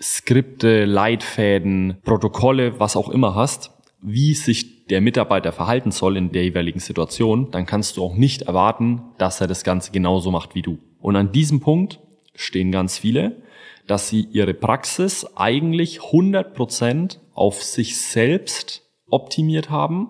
Skripte, 0.00 0.84
Leitfäden, 0.84 1.98
Protokolle, 2.04 2.78
was 2.78 2.96
auch 2.96 3.08
immer 3.08 3.34
hast, 3.34 3.72
wie 4.06 4.34
sich 4.34 4.86
der 4.86 5.00
Mitarbeiter 5.00 5.50
verhalten 5.50 5.90
soll 5.90 6.18
in 6.18 6.30
der 6.30 6.44
jeweiligen 6.44 6.78
Situation, 6.78 7.50
dann 7.50 7.64
kannst 7.64 7.96
du 7.96 8.04
auch 8.04 8.14
nicht 8.14 8.42
erwarten, 8.42 9.02
dass 9.16 9.40
er 9.40 9.46
das 9.46 9.64
Ganze 9.64 9.92
genauso 9.92 10.30
macht 10.30 10.54
wie 10.54 10.60
du. 10.60 10.78
Und 11.00 11.16
an 11.16 11.32
diesem 11.32 11.60
Punkt 11.60 12.00
stehen 12.34 12.70
ganz 12.70 12.98
viele, 12.98 13.42
dass 13.86 14.10
sie 14.10 14.28
ihre 14.30 14.52
Praxis 14.52 15.26
eigentlich 15.36 16.00
100% 16.00 17.18
auf 17.32 17.62
sich 17.62 17.96
selbst 17.98 18.82
optimiert 19.08 19.70
haben, 19.70 20.08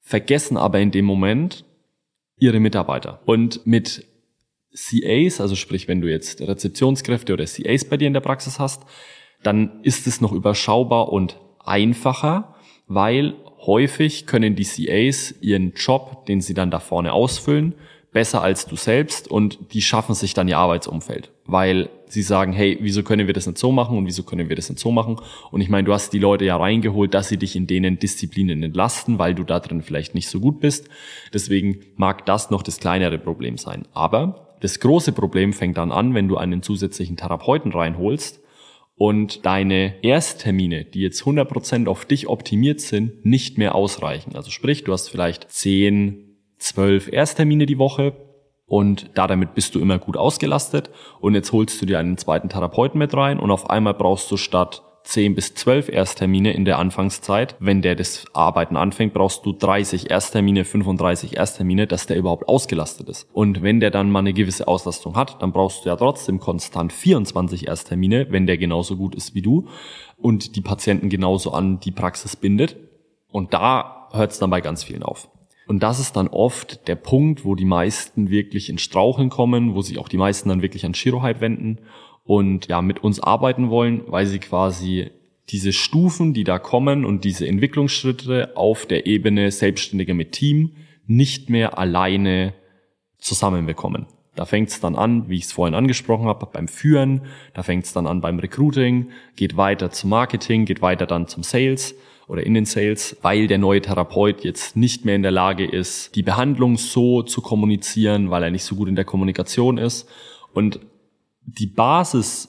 vergessen 0.00 0.56
aber 0.56 0.80
in 0.80 0.90
dem 0.90 1.04
Moment 1.04 1.64
ihre 2.38 2.60
Mitarbeiter. 2.60 3.20
Und 3.26 3.66
mit 3.66 4.06
CAs, 4.72 5.40
also 5.40 5.56
sprich, 5.56 5.88
wenn 5.88 6.00
du 6.00 6.10
jetzt 6.10 6.40
Rezeptionskräfte 6.40 7.34
oder 7.34 7.44
CAs 7.44 7.84
bei 7.84 7.98
dir 7.98 8.06
in 8.06 8.14
der 8.14 8.20
Praxis 8.20 8.58
hast, 8.58 8.84
dann 9.42 9.82
ist 9.82 10.06
es 10.06 10.22
noch 10.22 10.32
überschaubar 10.32 11.10
und 11.12 11.36
einfacher, 11.66 12.54
weil 12.86 13.34
häufig 13.66 14.26
können 14.26 14.54
die 14.54 14.64
CAs 14.64 15.34
ihren 15.40 15.72
Job, 15.74 16.26
den 16.26 16.40
sie 16.40 16.54
dann 16.54 16.70
da 16.70 16.78
vorne 16.78 17.12
ausfüllen, 17.12 17.74
besser 18.12 18.40
als 18.40 18.66
du 18.66 18.76
selbst 18.76 19.28
und 19.28 19.58
die 19.74 19.82
schaffen 19.82 20.14
sich 20.14 20.32
dann 20.32 20.48
ihr 20.48 20.56
Arbeitsumfeld, 20.56 21.32
weil 21.44 21.90
sie 22.06 22.22
sagen, 22.22 22.52
hey, 22.52 22.78
wieso 22.80 23.02
können 23.02 23.26
wir 23.26 23.34
das 23.34 23.46
nicht 23.46 23.58
so 23.58 23.72
machen 23.72 23.98
und 23.98 24.06
wieso 24.06 24.22
können 24.22 24.48
wir 24.48 24.56
das 24.56 24.70
nicht 24.70 24.78
so 24.78 24.90
machen? 24.90 25.16
Und 25.50 25.60
ich 25.60 25.68
meine, 25.68 25.84
du 25.84 25.92
hast 25.92 26.14
die 26.14 26.18
Leute 26.18 26.46
ja 26.46 26.56
reingeholt, 26.56 27.12
dass 27.12 27.28
sie 27.28 27.36
dich 27.36 27.56
in 27.56 27.66
denen 27.66 27.98
Disziplinen 27.98 28.62
entlasten, 28.62 29.18
weil 29.18 29.34
du 29.34 29.44
da 29.44 29.60
drin 29.60 29.82
vielleicht 29.82 30.14
nicht 30.14 30.30
so 30.30 30.40
gut 30.40 30.60
bist. 30.60 30.88
Deswegen 31.34 31.80
mag 31.96 32.24
das 32.24 32.50
noch 32.50 32.62
das 32.62 32.78
kleinere 32.78 33.18
Problem 33.18 33.58
sein. 33.58 33.86
Aber 33.92 34.56
das 34.60 34.80
große 34.80 35.12
Problem 35.12 35.52
fängt 35.52 35.76
dann 35.76 35.92
an, 35.92 36.14
wenn 36.14 36.28
du 36.28 36.38
einen 36.38 36.62
zusätzlichen 36.62 37.16
Therapeuten 37.16 37.72
reinholst 37.72 38.40
und 38.96 39.44
deine 39.44 40.02
Ersttermine, 40.02 40.84
die 40.84 41.00
jetzt 41.00 41.22
100% 41.22 41.86
auf 41.86 42.06
dich 42.06 42.28
optimiert 42.28 42.80
sind, 42.80 43.24
nicht 43.24 43.58
mehr 43.58 43.74
ausreichen. 43.74 44.34
Also 44.34 44.50
sprich, 44.50 44.84
du 44.84 44.92
hast 44.92 45.08
vielleicht 45.08 45.50
10, 45.50 46.38
zwölf 46.58 47.12
Ersttermine 47.12 47.66
die 47.66 47.78
Woche 47.78 48.14
und 48.64 49.10
da 49.14 49.26
damit 49.26 49.54
bist 49.54 49.74
du 49.74 49.80
immer 49.80 49.98
gut 49.98 50.16
ausgelastet 50.16 50.90
und 51.20 51.34
jetzt 51.34 51.52
holst 51.52 51.80
du 51.80 51.86
dir 51.86 51.98
einen 51.98 52.16
zweiten 52.16 52.48
Therapeuten 52.48 52.98
mit 52.98 53.14
rein 53.14 53.38
und 53.38 53.50
auf 53.50 53.68
einmal 53.70 53.94
brauchst 53.94 54.30
du 54.30 54.36
statt 54.36 54.82
10 55.06 55.36
bis 55.36 55.54
12 55.54 55.88
Ersttermine 55.88 56.52
in 56.52 56.64
der 56.64 56.78
Anfangszeit. 56.78 57.54
Wenn 57.60 57.80
der 57.80 57.94
das 57.94 58.24
Arbeiten 58.32 58.76
anfängt, 58.76 59.14
brauchst 59.14 59.46
du 59.46 59.52
30 59.52 60.10
Ersttermine, 60.10 60.64
35 60.64 61.36
Ersttermine, 61.36 61.86
dass 61.86 62.06
der 62.06 62.16
überhaupt 62.16 62.48
ausgelastet 62.48 63.08
ist. 63.08 63.28
Und 63.32 63.62
wenn 63.62 63.78
der 63.78 63.92
dann 63.92 64.10
mal 64.10 64.18
eine 64.18 64.32
gewisse 64.32 64.66
Auslastung 64.66 65.14
hat, 65.14 65.40
dann 65.40 65.52
brauchst 65.52 65.84
du 65.84 65.90
ja 65.90 65.96
trotzdem 65.96 66.40
konstant 66.40 66.92
24 66.92 67.68
Ersttermine, 67.68 68.26
wenn 68.30 68.48
der 68.48 68.58
genauso 68.58 68.96
gut 68.96 69.14
ist 69.14 69.34
wie 69.36 69.42
du 69.42 69.68
und 70.16 70.56
die 70.56 70.60
Patienten 70.60 71.08
genauso 71.08 71.52
an 71.52 71.78
die 71.78 71.92
Praxis 71.92 72.34
bindet. 72.34 72.76
Und 73.30 73.54
da 73.54 74.08
hört 74.10 74.32
es 74.32 74.40
dann 74.40 74.50
bei 74.50 74.60
ganz 74.60 74.82
vielen 74.82 75.04
auf. 75.04 75.28
Und 75.68 75.82
das 75.82 76.00
ist 76.00 76.16
dann 76.16 76.28
oft 76.28 76.88
der 76.88 76.96
Punkt, 76.96 77.44
wo 77.44 77.54
die 77.54 77.64
meisten 77.64 78.28
wirklich 78.30 78.70
in 78.70 78.78
Straucheln 78.78 79.30
kommen, 79.30 79.74
wo 79.74 79.82
sich 79.82 79.98
auch 79.98 80.08
die 80.08 80.16
meisten 80.16 80.48
dann 80.48 80.62
wirklich 80.62 80.84
an 80.84 80.94
Shirohype 80.94 81.40
wenden 81.40 81.78
und 82.26 82.66
ja, 82.66 82.82
mit 82.82 83.02
uns 83.02 83.20
arbeiten 83.20 83.70
wollen, 83.70 84.02
weil 84.08 84.26
sie 84.26 84.40
quasi 84.40 85.10
diese 85.48 85.72
Stufen, 85.72 86.34
die 86.34 86.44
da 86.44 86.58
kommen 86.58 87.04
und 87.04 87.24
diese 87.24 87.46
Entwicklungsschritte 87.46 88.56
auf 88.56 88.84
der 88.84 89.06
Ebene 89.06 89.50
Selbstständiger 89.50 90.12
mit 90.12 90.32
Team 90.32 90.72
nicht 91.06 91.50
mehr 91.50 91.78
alleine 91.78 92.52
zusammenbekommen. 93.18 94.06
Da 94.34 94.44
fängt 94.44 94.68
es 94.68 94.80
dann 94.80 94.96
an, 94.96 95.28
wie 95.30 95.36
ich 95.36 95.44
es 95.44 95.52
vorhin 95.52 95.74
angesprochen 95.74 96.26
habe, 96.26 96.46
beim 96.52 96.68
Führen, 96.68 97.22
da 97.54 97.62
fängt 97.62 97.86
es 97.86 97.92
dann 97.92 98.06
an 98.06 98.20
beim 98.20 98.38
Recruiting, 98.38 99.10
geht 99.36 99.56
weiter 99.56 99.90
zum 99.90 100.10
Marketing, 100.10 100.66
geht 100.66 100.82
weiter 100.82 101.06
dann 101.06 101.28
zum 101.28 101.42
Sales 101.42 101.94
oder 102.26 102.44
in 102.44 102.54
den 102.54 102.66
Sales, 102.66 103.16
weil 103.22 103.46
der 103.46 103.58
neue 103.58 103.80
Therapeut 103.80 104.44
jetzt 104.44 104.76
nicht 104.76 105.04
mehr 105.04 105.14
in 105.14 105.22
der 105.22 105.30
Lage 105.30 105.64
ist, 105.64 106.16
die 106.16 106.24
Behandlung 106.24 106.76
so 106.76 107.22
zu 107.22 107.40
kommunizieren, 107.40 108.30
weil 108.30 108.42
er 108.42 108.50
nicht 108.50 108.64
so 108.64 108.74
gut 108.74 108.88
in 108.88 108.96
der 108.96 109.04
Kommunikation 109.04 109.78
ist. 109.78 110.08
Und 110.52 110.80
die 111.46 111.66
Basis 111.66 112.48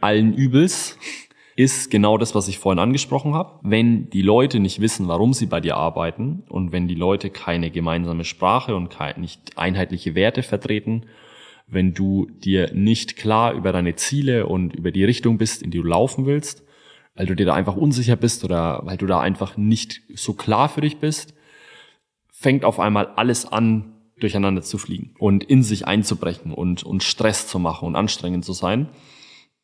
allen 0.00 0.34
Übels 0.34 0.96
ist 1.56 1.90
genau 1.90 2.18
das, 2.18 2.34
was 2.34 2.46
ich 2.46 2.58
vorhin 2.58 2.78
angesprochen 2.78 3.34
habe. 3.34 3.58
Wenn 3.62 4.10
die 4.10 4.22
Leute 4.22 4.60
nicht 4.60 4.80
wissen, 4.80 5.08
warum 5.08 5.32
sie 5.32 5.46
bei 5.46 5.60
dir 5.60 5.76
arbeiten 5.76 6.44
und 6.48 6.72
wenn 6.72 6.86
die 6.86 6.94
Leute 6.94 7.30
keine 7.30 7.70
gemeinsame 7.70 8.24
Sprache 8.24 8.76
und 8.76 8.96
nicht 9.16 9.58
einheitliche 9.58 10.14
Werte 10.14 10.42
vertreten, 10.42 11.06
wenn 11.66 11.94
du 11.94 12.28
dir 12.30 12.72
nicht 12.72 13.16
klar 13.16 13.52
über 13.52 13.72
deine 13.72 13.96
Ziele 13.96 14.46
und 14.46 14.74
über 14.74 14.92
die 14.92 15.04
Richtung 15.04 15.36
bist, 15.36 15.62
in 15.62 15.70
die 15.70 15.78
du 15.78 15.84
laufen 15.84 16.26
willst, 16.26 16.62
weil 17.16 17.26
du 17.26 17.34
dir 17.34 17.46
da 17.46 17.54
einfach 17.54 17.76
unsicher 17.76 18.16
bist 18.16 18.44
oder 18.44 18.80
weil 18.84 18.96
du 18.96 19.06
da 19.06 19.20
einfach 19.20 19.56
nicht 19.56 20.02
so 20.14 20.34
klar 20.34 20.68
für 20.68 20.80
dich 20.80 20.98
bist, 20.98 21.34
fängt 22.30 22.64
auf 22.64 22.78
einmal 22.78 23.08
alles 23.16 23.50
an, 23.50 23.97
durcheinander 24.20 24.62
zu 24.62 24.78
fliegen 24.78 25.14
und 25.18 25.44
in 25.44 25.62
sich 25.62 25.86
einzubrechen 25.86 26.52
und, 26.52 26.82
und 26.82 27.02
Stress 27.02 27.46
zu 27.46 27.58
machen 27.58 27.86
und 27.86 27.96
anstrengend 27.96 28.44
zu 28.44 28.52
sein. 28.52 28.88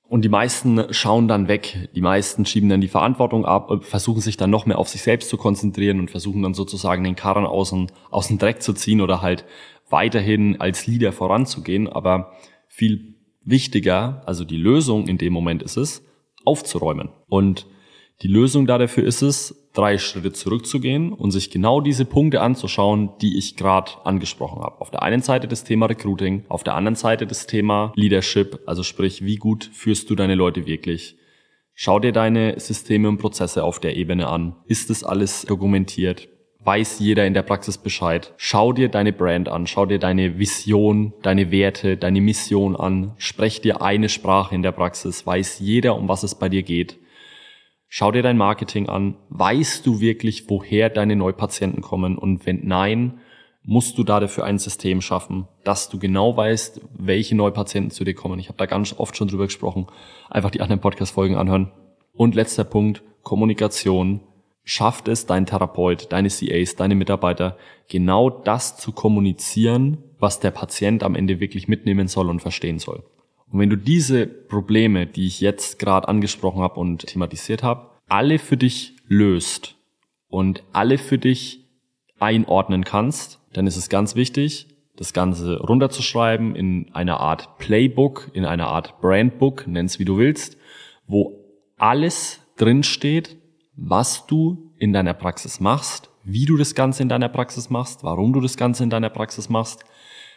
Und 0.06 0.22
die 0.22 0.28
meisten 0.28 0.92
schauen 0.92 1.28
dann 1.28 1.48
weg. 1.48 1.88
Die 1.94 2.02
meisten 2.02 2.44
schieben 2.44 2.68
dann 2.68 2.80
die 2.80 2.88
Verantwortung 2.88 3.46
ab, 3.46 3.70
versuchen 3.84 4.20
sich 4.20 4.36
dann 4.36 4.50
noch 4.50 4.66
mehr 4.66 4.78
auf 4.78 4.88
sich 4.88 5.02
selbst 5.02 5.30
zu 5.30 5.36
konzentrieren 5.36 5.98
und 5.98 6.10
versuchen 6.10 6.42
dann 6.42 6.54
sozusagen 6.54 7.02
den 7.02 7.16
Karren 7.16 7.46
aus 7.46 7.70
dem, 7.70 7.86
aus 8.10 8.28
dem 8.28 8.38
Dreck 8.38 8.62
zu 8.62 8.74
ziehen 8.74 9.00
oder 9.00 9.22
halt 9.22 9.44
weiterhin 9.88 10.60
als 10.60 10.86
Leader 10.86 11.12
voranzugehen. 11.12 11.88
Aber 11.88 12.32
viel 12.68 13.14
wichtiger, 13.42 14.22
also 14.26 14.44
die 14.44 14.56
Lösung 14.56 15.08
in 15.08 15.18
dem 15.18 15.32
Moment 15.32 15.62
ist 15.62 15.76
es, 15.76 16.04
aufzuräumen. 16.44 17.08
Und 17.28 17.66
die 18.22 18.28
Lösung 18.28 18.66
da 18.66 18.78
dafür 18.78 19.04
ist 19.04 19.22
es, 19.22 19.68
drei 19.74 19.98
Schritte 19.98 20.32
zurückzugehen 20.32 21.12
und 21.12 21.32
sich 21.32 21.50
genau 21.50 21.80
diese 21.80 22.04
Punkte 22.04 22.40
anzuschauen, 22.40 23.10
die 23.20 23.36
ich 23.36 23.56
gerade 23.56 23.92
angesprochen 24.04 24.62
habe. 24.62 24.80
Auf 24.80 24.90
der 24.90 25.02
einen 25.02 25.20
Seite 25.20 25.48
das 25.48 25.64
Thema 25.64 25.86
Recruiting, 25.86 26.44
auf 26.48 26.62
der 26.64 26.74
anderen 26.74 26.94
Seite 26.94 27.26
das 27.26 27.46
Thema 27.46 27.92
Leadership, 27.96 28.60
also 28.66 28.82
sprich, 28.82 29.24
wie 29.24 29.36
gut 29.36 29.68
führst 29.72 30.08
du 30.08 30.14
deine 30.14 30.36
Leute 30.36 30.66
wirklich? 30.66 31.16
Schau 31.74 31.98
dir 31.98 32.12
deine 32.12 32.58
Systeme 32.60 33.08
und 33.08 33.18
Prozesse 33.18 33.64
auf 33.64 33.80
der 33.80 33.96
Ebene 33.96 34.28
an. 34.28 34.54
Ist 34.66 34.90
das 34.90 35.02
alles 35.02 35.42
dokumentiert? 35.42 36.28
Weiß 36.60 37.00
jeder 37.00 37.26
in 37.26 37.34
der 37.34 37.42
Praxis 37.42 37.76
Bescheid? 37.76 38.32
Schau 38.36 38.72
dir 38.72 38.88
deine 38.88 39.12
Brand 39.12 39.48
an, 39.48 39.66
schau 39.66 39.84
dir 39.84 39.98
deine 39.98 40.38
Vision, 40.38 41.12
deine 41.22 41.50
Werte, 41.50 41.96
deine 41.96 42.20
Mission 42.20 42.76
an. 42.76 43.12
Sprech 43.18 43.60
dir 43.60 43.82
eine 43.82 44.08
Sprache 44.08 44.54
in 44.54 44.62
der 44.62 44.72
Praxis. 44.72 45.26
Weiß 45.26 45.58
jeder, 45.58 45.96
um 45.96 46.08
was 46.08 46.22
es 46.22 46.36
bei 46.36 46.48
dir 46.48 46.62
geht. 46.62 46.96
Schau 47.96 48.10
dir 48.10 48.24
dein 48.24 48.36
Marketing 48.36 48.88
an. 48.88 49.14
Weißt 49.28 49.86
du 49.86 50.00
wirklich, 50.00 50.50
woher 50.50 50.90
deine 50.90 51.14
Neupatienten 51.14 51.80
kommen? 51.80 52.18
Und 52.18 52.44
wenn 52.44 52.66
nein, 52.66 53.20
musst 53.62 53.96
du 53.98 54.02
da 54.02 54.18
dafür 54.18 54.42
ein 54.42 54.58
System 54.58 55.00
schaffen, 55.00 55.46
dass 55.62 55.90
du 55.90 56.00
genau 56.00 56.36
weißt, 56.36 56.80
welche 56.98 57.36
Neupatienten 57.36 57.92
zu 57.92 58.02
dir 58.02 58.14
kommen. 58.14 58.40
Ich 58.40 58.48
habe 58.48 58.58
da 58.58 58.66
ganz 58.66 58.96
oft 58.98 59.16
schon 59.16 59.28
drüber 59.28 59.44
gesprochen. 59.44 59.86
Einfach 60.28 60.50
die 60.50 60.60
anderen 60.60 60.80
Podcast-Folgen 60.80 61.36
anhören. 61.36 61.70
Und 62.12 62.34
letzter 62.34 62.64
Punkt, 62.64 63.04
Kommunikation. 63.22 64.22
Schafft 64.64 65.06
es 65.06 65.26
dein 65.26 65.46
Therapeut, 65.46 66.10
deine 66.10 66.30
CAs, 66.30 66.74
deine 66.74 66.96
Mitarbeiter, 66.96 67.56
genau 67.86 68.28
das 68.28 68.76
zu 68.76 68.90
kommunizieren, 68.90 69.98
was 70.18 70.40
der 70.40 70.50
Patient 70.50 71.04
am 71.04 71.14
Ende 71.14 71.38
wirklich 71.38 71.68
mitnehmen 71.68 72.08
soll 72.08 72.28
und 72.28 72.40
verstehen 72.40 72.80
soll. 72.80 73.04
Und 73.54 73.60
wenn 73.60 73.70
du 73.70 73.76
diese 73.76 74.26
Probleme, 74.26 75.06
die 75.06 75.28
ich 75.28 75.40
jetzt 75.40 75.78
gerade 75.78 76.08
angesprochen 76.08 76.60
habe 76.60 76.80
und 76.80 77.06
thematisiert 77.06 77.62
habe, 77.62 77.88
alle 78.08 78.40
für 78.40 78.56
dich 78.56 78.96
löst 79.06 79.76
und 80.26 80.64
alle 80.72 80.98
für 80.98 81.18
dich 81.18 81.64
einordnen 82.18 82.82
kannst, 82.82 83.38
dann 83.52 83.68
ist 83.68 83.76
es 83.76 83.88
ganz 83.88 84.16
wichtig, 84.16 84.66
das 84.96 85.12
Ganze 85.12 85.60
runterzuschreiben 85.60 86.56
in 86.56 86.92
einer 86.94 87.20
Art 87.20 87.58
Playbook, 87.58 88.28
in 88.32 88.44
einer 88.44 88.66
Art 88.66 89.00
Brandbook, 89.00 89.68
nenn's 89.68 90.00
wie 90.00 90.04
du 90.04 90.18
willst, 90.18 90.56
wo 91.06 91.38
alles 91.76 92.40
drinsteht, 92.56 93.36
was 93.76 94.26
du 94.26 94.72
in 94.78 94.92
deiner 94.92 95.14
Praxis 95.14 95.60
machst, 95.60 96.10
wie 96.24 96.44
du 96.44 96.56
das 96.56 96.74
Ganze 96.74 97.04
in 97.04 97.08
deiner 97.08 97.28
Praxis 97.28 97.70
machst, 97.70 98.02
warum 98.02 98.32
du 98.32 98.40
das 98.40 98.56
Ganze 98.56 98.82
in 98.82 98.90
deiner 98.90 99.10
Praxis 99.10 99.48
machst, 99.48 99.84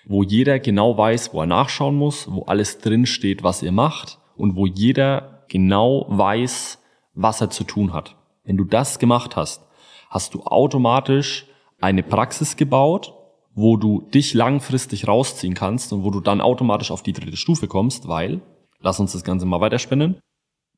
wo 0.08 0.24
jeder 0.24 0.60
genau 0.60 0.98
weiß, 0.98 1.34
wo 1.34 1.42
er 1.42 1.48
nachschauen 1.48 1.96
muss, 1.96 2.32
wo 2.32 2.44
alles 2.44 2.80
drinsteht, 2.80 3.44
was 3.44 3.62
ihr 3.62 3.72
macht 3.72 4.20
und 4.36 4.56
wo 4.56 4.66
jeder 4.66 5.44
genau 5.50 6.06
weiß, 6.10 6.80
was 7.14 7.42
er 7.42 7.50
zu 7.50 7.64
tun 7.64 7.94
hat. 7.94 8.16
Wenn 8.44 8.58
du 8.58 8.64
das 8.64 9.00
gemacht 9.00 9.36
hast, 9.36 9.62
hast 10.10 10.34
du 10.34 10.44
automatisch 10.44 11.48
eine 11.82 12.04
Praxis 12.04 12.56
gebaut, 12.56 13.14
wo 13.54 13.76
du 13.76 14.02
dich 14.14 14.34
langfristig 14.34 15.08
rausziehen 15.08 15.56
kannst 15.56 15.92
und 15.92 16.04
wo 16.04 16.12
du 16.12 16.22
dann 16.22 16.42
automatisch 16.42 16.92
auf 16.92 17.04
die 17.04 17.14
dritte 17.14 17.38
Stufe 17.38 17.68
kommst, 17.68 18.08
weil, 18.08 18.42
lass 18.80 19.00
uns 19.00 19.12
das 19.12 19.24
Ganze 19.24 19.46
mal 19.46 19.60
weiterspinnen, 19.60 20.20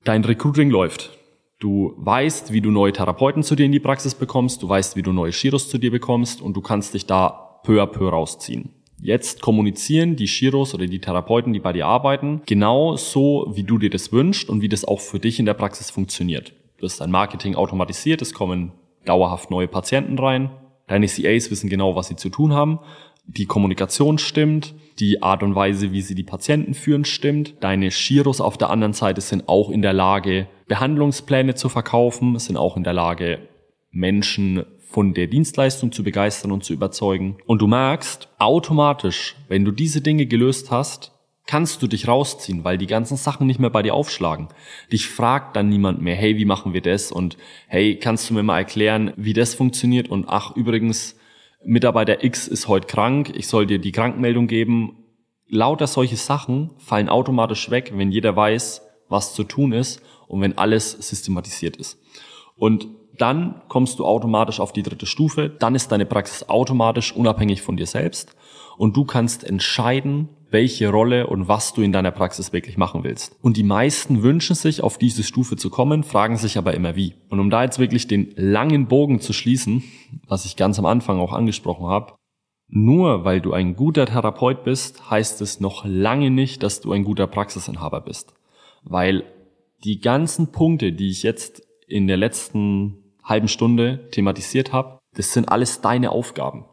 dein 0.05 0.23
Recruiting 0.23 0.69
läuft. 0.69 1.11
Du 1.59 1.93
weißt, 1.97 2.53
wie 2.53 2.61
du 2.61 2.71
neue 2.71 2.93
Therapeuten 2.93 3.43
zu 3.43 3.55
dir 3.55 3.65
in 3.65 3.73
die 3.73 3.81
Praxis 3.81 4.15
bekommst, 4.15 4.63
du 4.63 4.69
weißt, 4.69 4.95
wie 4.95 5.01
du 5.01 5.11
neue 5.11 5.31
Chiros 5.31 5.69
zu 5.69 5.77
dir 5.77 5.91
bekommst 5.91 6.41
und 6.41 6.53
du 6.55 6.61
kannst 6.61 6.93
dich 6.93 7.05
da 7.05 7.59
peu 7.63 7.83
à 7.83 7.85
peu 7.85 8.09
rausziehen. 8.09 8.78
Jetzt 9.01 9.41
kommunizieren 9.41 10.15
die 10.15 10.27
Chiros 10.27 10.73
oder 10.73 10.85
die 10.85 10.99
Therapeuten, 10.99 11.53
die 11.53 11.59
bei 11.59 11.73
dir 11.73 11.87
arbeiten, 11.87 12.41
genau 12.45 12.97
so, 12.97 13.51
wie 13.53 13.63
du 13.63 13.77
dir 13.77 13.89
das 13.89 14.11
wünschst 14.11 14.49
und 14.49 14.61
wie 14.61 14.69
das 14.69 14.85
auch 14.85 14.99
für 14.99 15.19
dich 15.19 15.39
in 15.39 15.45
der 15.45 15.53
Praxis 15.53 15.89
funktioniert. 15.89 16.53
Du 16.77 16.85
hast 16.85 16.99
dein 16.99 17.11
Marketing 17.11 17.55
automatisiert, 17.55 18.21
es 18.21 18.33
kommen 18.33 18.73
dauerhaft 19.05 19.51
neue 19.51 19.67
Patienten 19.67 20.19
rein, 20.19 20.51
Deine 20.89 21.05
CAs 21.05 21.51
wissen 21.51 21.69
genau, 21.69 21.95
was 21.95 22.07
sie 22.07 22.15
zu 22.15 22.29
tun 22.29 22.53
haben. 22.53 22.79
Die 23.25 23.45
Kommunikation 23.45 24.17
stimmt. 24.17 24.73
Die 24.97 25.21
Art 25.21 25.43
und 25.43 25.53
Weise, 25.55 25.91
wie 25.91 26.01
sie 26.01 26.15
die 26.15 26.23
Patienten 26.23 26.73
führen, 26.73 27.05
stimmt. 27.05 27.55
Deine 27.61 27.89
Chiros 27.89 28.41
auf 28.41 28.57
der 28.57 28.71
anderen 28.71 28.93
Seite 28.93 29.21
sind 29.21 29.47
auch 29.47 29.69
in 29.69 29.83
der 29.83 29.93
Lage, 29.93 30.47
Behandlungspläne 30.67 31.53
zu 31.53 31.69
verkaufen, 31.69 32.37
sind 32.39 32.57
auch 32.57 32.75
in 32.75 32.83
der 32.83 32.93
Lage, 32.93 33.47
Menschen 33.91 34.65
von 34.89 35.13
der 35.13 35.27
Dienstleistung 35.27 35.91
zu 35.91 36.03
begeistern 36.03 36.51
und 36.51 36.63
zu 36.63 36.73
überzeugen. 36.73 37.37
Und 37.45 37.61
du 37.61 37.67
merkst 37.67 38.27
automatisch, 38.39 39.35
wenn 39.47 39.63
du 39.63 39.71
diese 39.71 40.01
Dinge 40.01 40.25
gelöst 40.25 40.71
hast, 40.71 41.11
kannst 41.45 41.83
du 41.83 41.87
dich 41.87 42.07
rausziehen, 42.07 42.63
weil 42.63 42.79
die 42.79 42.87
ganzen 42.87 43.15
Sachen 43.15 43.45
nicht 43.45 43.59
mehr 43.59 43.69
bei 43.69 43.83
dir 43.83 43.93
aufschlagen. 43.93 44.47
Dich 44.91 45.07
fragt 45.07 45.55
dann 45.55 45.69
niemand 45.69 46.01
mehr, 46.01 46.15
hey, 46.15 46.37
wie 46.37 46.45
machen 46.45 46.73
wir 46.73 46.81
das? 46.81 47.11
Und 47.11 47.37
hey, 47.67 47.97
kannst 47.99 48.29
du 48.29 48.33
mir 48.33 48.41
mal 48.41 48.57
erklären, 48.57 49.13
wie 49.15 49.33
das 49.33 49.53
funktioniert? 49.53 50.09
Und 50.09 50.25
ach, 50.27 50.55
übrigens, 50.55 51.15
Mitarbeiter 51.63 52.23
X 52.23 52.47
ist 52.47 52.67
heute 52.67 52.87
krank, 52.87 53.31
ich 53.35 53.47
soll 53.47 53.67
dir 53.67 53.77
die 53.77 53.91
Krankmeldung 53.91 54.47
geben. 54.47 55.03
Lauter 55.47 55.85
solche 55.85 56.17
Sachen 56.17 56.71
fallen 56.79 57.09
automatisch 57.09 57.69
weg, 57.69 57.91
wenn 57.95 58.11
jeder 58.11 58.35
weiß, 58.35 58.81
was 59.07 59.35
zu 59.35 59.43
tun 59.43 59.71
ist 59.71 60.01
und 60.27 60.41
wenn 60.41 60.57
alles 60.57 60.91
systematisiert 60.91 61.77
ist. 61.77 61.99
Und 62.55 62.87
dann 63.19 63.61
kommst 63.67 63.99
du 63.99 64.05
automatisch 64.05 64.59
auf 64.59 64.73
die 64.73 64.83
dritte 64.83 65.05
Stufe, 65.05 65.49
dann 65.49 65.75
ist 65.75 65.91
deine 65.91 66.05
Praxis 66.05 66.49
automatisch 66.49 67.15
unabhängig 67.15 67.61
von 67.61 67.77
dir 67.77 67.85
selbst 67.85 68.35
und 68.77 68.95
du 68.95 69.05
kannst 69.05 69.43
entscheiden, 69.43 70.29
welche 70.51 70.89
Rolle 70.89 71.27
und 71.27 71.47
was 71.47 71.73
du 71.73 71.81
in 71.81 71.91
deiner 71.91 72.11
Praxis 72.11 72.53
wirklich 72.53 72.77
machen 72.77 73.03
willst. 73.03 73.37
Und 73.41 73.57
die 73.57 73.63
meisten 73.63 74.23
wünschen 74.23 74.55
sich, 74.55 74.81
auf 74.81 74.97
diese 74.97 75.23
Stufe 75.23 75.57
zu 75.57 75.69
kommen, 75.69 76.03
fragen 76.03 76.37
sich 76.37 76.57
aber 76.57 76.73
immer 76.73 76.95
wie. 76.95 77.13
Und 77.29 77.39
um 77.39 77.49
da 77.49 77.63
jetzt 77.63 77.77
wirklich 77.77 78.07
den 78.07 78.33
langen 78.35 78.87
Bogen 78.87 79.19
zu 79.19 79.33
schließen, 79.33 79.83
was 80.27 80.45
ich 80.45 80.55
ganz 80.55 80.79
am 80.79 80.85
Anfang 80.85 81.19
auch 81.19 81.33
angesprochen 81.33 81.85
habe, 81.85 82.13
nur 82.67 83.25
weil 83.25 83.41
du 83.41 83.53
ein 83.53 83.75
guter 83.75 84.05
Therapeut 84.05 84.63
bist, 84.63 85.09
heißt 85.09 85.41
es 85.41 85.59
noch 85.59 85.85
lange 85.85 86.31
nicht, 86.31 86.63
dass 86.63 86.81
du 86.81 86.91
ein 86.91 87.03
guter 87.03 87.27
Praxisinhaber 87.27 88.01
bist. 88.01 88.33
Weil 88.83 89.23
die 89.83 89.99
ganzen 89.99 90.51
Punkte, 90.51 90.93
die 90.93 91.09
ich 91.09 91.23
jetzt 91.23 91.67
in 91.87 92.07
der 92.07 92.17
letzten 92.17 93.08
halben 93.23 93.47
Stunde 93.47 94.09
thematisiert 94.11 94.73
habe, 94.73 94.99
das 95.15 95.33
sind 95.33 95.49
alles 95.49 95.81
deine 95.81 96.11
Aufgaben. 96.11 96.65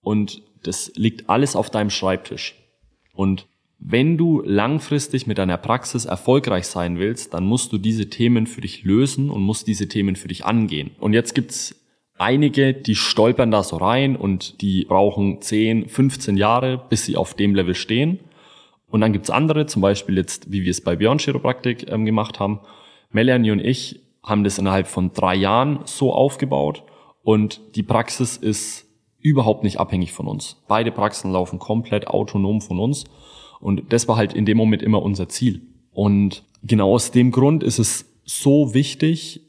Und 0.00 0.42
das 0.62 0.92
liegt 0.94 1.28
alles 1.28 1.56
auf 1.56 1.70
deinem 1.70 1.90
Schreibtisch. 1.90 2.54
Und 3.12 3.46
wenn 3.78 4.16
du 4.16 4.42
langfristig 4.44 5.26
mit 5.26 5.38
deiner 5.38 5.58
Praxis 5.58 6.06
erfolgreich 6.06 6.66
sein 6.66 6.98
willst, 6.98 7.34
dann 7.34 7.44
musst 7.44 7.72
du 7.72 7.78
diese 7.78 8.08
Themen 8.08 8.46
für 8.46 8.60
dich 8.60 8.84
lösen 8.84 9.30
und 9.30 9.42
musst 9.42 9.66
diese 9.66 9.88
Themen 9.88 10.16
für 10.16 10.28
dich 10.28 10.44
angehen. 10.44 10.92
Und 10.98 11.12
jetzt 11.12 11.34
gibt's 11.34 11.74
einige, 12.18 12.72
die 12.72 12.94
stolpern 12.94 13.50
da 13.50 13.62
so 13.62 13.76
rein 13.76 14.16
und 14.16 14.62
die 14.62 14.86
brauchen 14.86 15.42
10, 15.42 15.88
15 15.88 16.36
Jahre, 16.36 16.82
bis 16.88 17.04
sie 17.04 17.16
auf 17.16 17.34
dem 17.34 17.54
Level 17.54 17.74
stehen. 17.74 18.20
Und 18.88 19.02
dann 19.02 19.12
gibt's 19.12 19.30
andere, 19.30 19.66
zum 19.66 19.82
Beispiel 19.82 20.16
jetzt, 20.16 20.50
wie 20.50 20.62
wir 20.62 20.70
es 20.70 20.80
bei 20.80 20.96
Beyond 20.96 21.20
Chiropraktik 21.20 21.90
ähm, 21.90 22.06
gemacht 22.06 22.40
haben. 22.40 22.60
Melanie 23.10 23.50
und 23.50 23.60
ich 23.60 24.00
haben 24.26 24.44
das 24.44 24.58
innerhalb 24.58 24.88
von 24.88 25.12
drei 25.12 25.34
Jahren 25.34 25.78
so 25.84 26.12
aufgebaut 26.12 26.82
und 27.22 27.60
die 27.76 27.82
Praxis 27.82 28.36
ist 28.36 28.86
überhaupt 29.20 29.64
nicht 29.64 29.80
abhängig 29.80 30.12
von 30.12 30.28
uns. 30.28 30.62
Beide 30.68 30.92
Praxen 30.92 31.32
laufen 31.32 31.58
komplett 31.58 32.06
autonom 32.06 32.60
von 32.60 32.78
uns. 32.78 33.04
Und 33.60 33.92
das 33.92 34.06
war 34.06 34.16
halt 34.16 34.34
in 34.34 34.46
dem 34.46 34.56
Moment 34.56 34.82
immer 34.82 35.02
unser 35.02 35.28
Ziel. 35.28 35.62
Und 35.92 36.44
genau 36.62 36.92
aus 36.92 37.10
dem 37.10 37.32
Grund 37.32 37.64
ist 37.64 37.80
es 37.80 38.04
so 38.24 38.74
wichtig, 38.74 39.40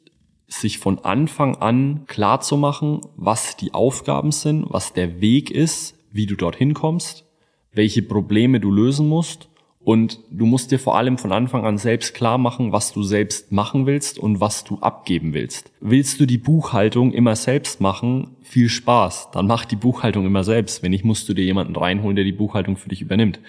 sich 0.48 0.80
von 0.80 1.00
Anfang 1.00 1.58
an 1.58 2.06
klar 2.08 2.42
zu 2.42 2.58
machen, 2.58 3.02
was 3.16 3.58
die 3.58 3.74
Aufgaben 3.74 4.32
sind, 4.32 4.66
was 4.70 4.94
der 4.94 5.22
Weg 5.22 5.52
ist, 5.52 5.96
wie 6.12 6.26
du 6.26 6.36
dorthin 6.36 6.74
kommst, 6.74 7.26
welche 7.72 8.02
Probleme 8.02 8.60
du 8.60 8.72
lösen 8.72 9.08
musst 9.08 9.50
und 9.88 10.20
du 10.30 10.46
musst 10.46 10.74
dir 10.74 10.80
vor 10.80 10.98
allem 10.98 11.18
von 11.18 11.32
Anfang 11.32 11.66
an 11.66 11.78
selbst 11.78 12.14
klar 12.14 12.38
machen, 12.38 12.74
was 12.74 12.92
du 12.92 13.04
selbst 13.04 13.54
machen 13.54 13.86
willst 13.86 14.20
und 14.20 14.42
was 14.42 14.66
du 14.66 14.80
abgeben 14.80 15.34
willst. 15.34 15.72
Willst 15.80 16.20
du 16.20 16.26
die 16.26 16.38
Buchhaltung 16.38 17.14
immer 17.14 17.38
selbst 17.38 17.80
machen? 17.80 18.36
Viel 18.42 18.68
Spaß. 18.68 19.30
Dann 19.32 19.48
mach 19.48 19.64
die 19.64 19.78
Buchhaltung 19.78 20.26
immer 20.26 20.44
selbst. 20.44 20.84
Wenn 20.84 20.92
nicht, 20.92 21.06
musst 21.06 21.30
du 21.30 21.34
dir 21.34 21.46
jemanden 21.46 21.78
reinholen, 21.78 22.18
der 22.18 22.26
die 22.26 22.34
Buchhaltung 22.34 22.76
für 22.76 22.90
dich 22.90 23.02
übernimmt. 23.02 23.40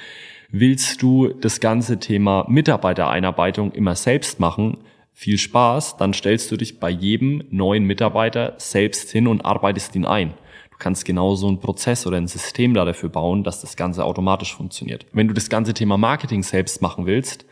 Willst 0.53 1.03
du 1.03 1.27
das 1.27 1.59
ganze 1.59 1.98
Thema 1.98 2.46
Mitarbeitereinarbeitung 2.48 3.72
immer 3.72 3.96
selbst 3.96 4.38
machen? 4.38 4.77
Viel 5.14 5.38
Spaß. 5.38 5.96
Dann 5.96 6.14
stellst 6.14 6.53
du 6.53 6.57
dich 6.57 6.79
bei 6.79 6.88
jedem 6.88 7.42
neuen 7.51 7.83
Mitarbeiter 7.83 8.55
selbst 8.59 9.11
hin 9.11 9.27
und 9.27 9.44
arbeitest 9.44 9.96
ihn 9.96 10.05
ein 10.05 10.35
kannst 10.79 11.05
genau 11.05 11.35
so 11.35 11.49
einen 11.49 11.61
Prozess 11.61 12.07
oder 12.07 12.17
ein 12.17 12.29
System 12.29 12.75
da 12.75 12.85
dafür 12.85 13.09
bauen, 13.09 13.45
dass 13.45 13.61
das 13.61 13.77
Ganze 13.77 14.05
automatisch 14.05 14.55
funktioniert. 14.55 15.07
Wenn 15.12 15.29
du 15.29 15.35
das 15.35 15.49
ganze 15.49 15.75
Thema 15.75 15.99
Marketing 15.99 16.43
selbst 16.43 16.83
machen 16.83 17.07
willst, 17.07 17.45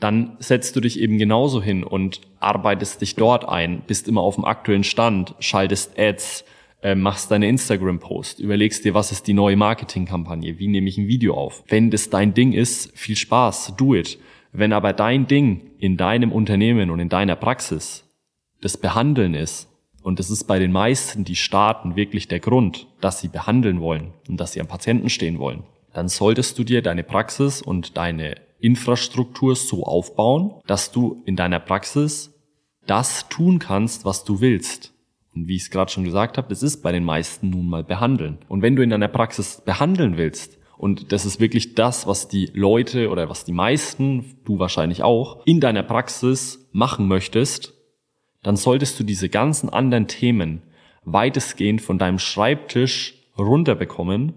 dann 0.00 0.36
setzt 0.38 0.76
du 0.76 0.80
dich 0.80 1.00
eben 1.00 1.18
genauso 1.18 1.60
hin 1.60 1.82
und 1.82 2.20
arbeitest 2.38 3.00
dich 3.00 3.16
dort 3.16 3.48
ein, 3.48 3.82
bist 3.86 4.06
immer 4.06 4.20
auf 4.20 4.36
dem 4.36 4.44
aktuellen 4.44 4.84
Stand, 4.84 5.34
schaltest 5.40 5.98
Ads, 5.98 6.44
äh, 6.82 6.94
machst 6.94 7.30
deine 7.32 7.48
Instagram-Post, 7.48 8.38
überlegst 8.38 8.84
dir, 8.84 8.94
was 8.94 9.10
ist 9.10 9.26
die 9.26 9.34
neue 9.34 9.56
Marketingkampagne, 9.56 10.58
wie 10.60 10.68
nehme 10.68 10.88
ich 10.88 10.98
ein 10.98 11.08
Video 11.08 11.34
auf. 11.34 11.64
Wenn 11.66 11.90
das 11.90 12.10
dein 12.10 12.34
Ding 12.34 12.52
ist, 12.52 12.96
viel 12.96 13.16
Spaß, 13.16 13.74
do 13.76 13.94
it. 13.94 14.18
Wenn 14.52 14.72
aber 14.72 14.92
dein 14.92 15.26
Ding 15.26 15.72
in 15.78 15.96
deinem 15.96 16.30
Unternehmen 16.30 16.90
und 16.90 17.00
in 17.00 17.08
deiner 17.08 17.36
Praxis 17.36 18.04
das 18.60 18.76
Behandeln 18.76 19.34
ist, 19.34 19.67
und 20.02 20.18
das 20.18 20.30
ist 20.30 20.44
bei 20.44 20.58
den 20.58 20.72
meisten, 20.72 21.24
die 21.24 21.36
starten, 21.36 21.96
wirklich 21.96 22.28
der 22.28 22.40
Grund, 22.40 22.86
dass 23.00 23.20
sie 23.20 23.28
behandeln 23.28 23.80
wollen 23.80 24.12
und 24.28 24.38
dass 24.38 24.52
sie 24.52 24.60
am 24.60 24.66
Patienten 24.66 25.10
stehen 25.10 25.38
wollen. 25.38 25.64
Dann 25.92 26.08
solltest 26.08 26.58
du 26.58 26.64
dir 26.64 26.82
deine 26.82 27.02
Praxis 27.02 27.62
und 27.62 27.96
deine 27.96 28.36
Infrastruktur 28.60 29.56
so 29.56 29.84
aufbauen, 29.84 30.54
dass 30.66 30.92
du 30.92 31.22
in 31.26 31.36
deiner 31.36 31.60
Praxis 31.60 32.34
das 32.86 33.28
tun 33.28 33.58
kannst, 33.58 34.04
was 34.04 34.24
du 34.24 34.40
willst. 34.40 34.94
Und 35.34 35.46
wie 35.46 35.56
ich 35.56 35.62
es 35.62 35.70
gerade 35.70 35.90
schon 35.90 36.04
gesagt 36.04 36.38
habe, 36.38 36.48
das 36.48 36.62
ist 36.62 36.82
bei 36.82 36.90
den 36.90 37.04
meisten 37.04 37.50
nun 37.50 37.68
mal 37.68 37.84
behandeln. 37.84 38.38
Und 38.48 38.62
wenn 38.62 38.76
du 38.76 38.82
in 38.82 38.90
deiner 38.90 39.08
Praxis 39.08 39.62
behandeln 39.64 40.16
willst, 40.16 40.58
und 40.76 41.12
das 41.12 41.26
ist 41.26 41.40
wirklich 41.40 41.74
das, 41.74 42.06
was 42.06 42.28
die 42.28 42.50
Leute 42.54 43.10
oder 43.10 43.28
was 43.28 43.44
die 43.44 43.52
meisten, 43.52 44.36
du 44.44 44.60
wahrscheinlich 44.60 45.02
auch, 45.02 45.44
in 45.44 45.60
deiner 45.60 45.82
Praxis 45.82 46.68
machen 46.72 47.08
möchtest, 47.08 47.74
dann 48.48 48.56
solltest 48.56 48.98
du 48.98 49.04
diese 49.04 49.28
ganzen 49.28 49.68
anderen 49.68 50.06
Themen 50.06 50.62
weitestgehend 51.04 51.82
von 51.82 51.98
deinem 51.98 52.18
Schreibtisch 52.18 53.12
runterbekommen, 53.36 54.36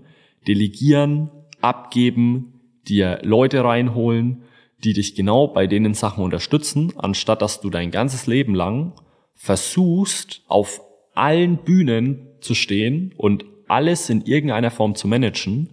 delegieren, 0.49 1.31
abgeben, 1.61 2.59
dir 2.89 3.19
Leute 3.23 3.63
reinholen, 3.63 4.43
die 4.83 4.91
dich 4.91 5.15
genau 5.15 5.47
bei 5.47 5.65
denen 5.65 5.93
Sachen 5.93 6.25
unterstützen, 6.25 6.91
anstatt 6.97 7.41
dass 7.41 7.61
du 7.61 7.69
dein 7.69 7.89
ganzes 7.89 8.27
Leben 8.27 8.53
lang 8.53 8.91
versuchst, 9.33 10.41
auf 10.49 10.81
allen 11.13 11.59
Bühnen 11.59 12.27
zu 12.41 12.53
stehen 12.53 13.13
und 13.15 13.45
alles 13.69 14.09
in 14.09 14.25
irgendeiner 14.25 14.71
Form 14.71 14.93
zu 14.95 15.07
managen, 15.07 15.69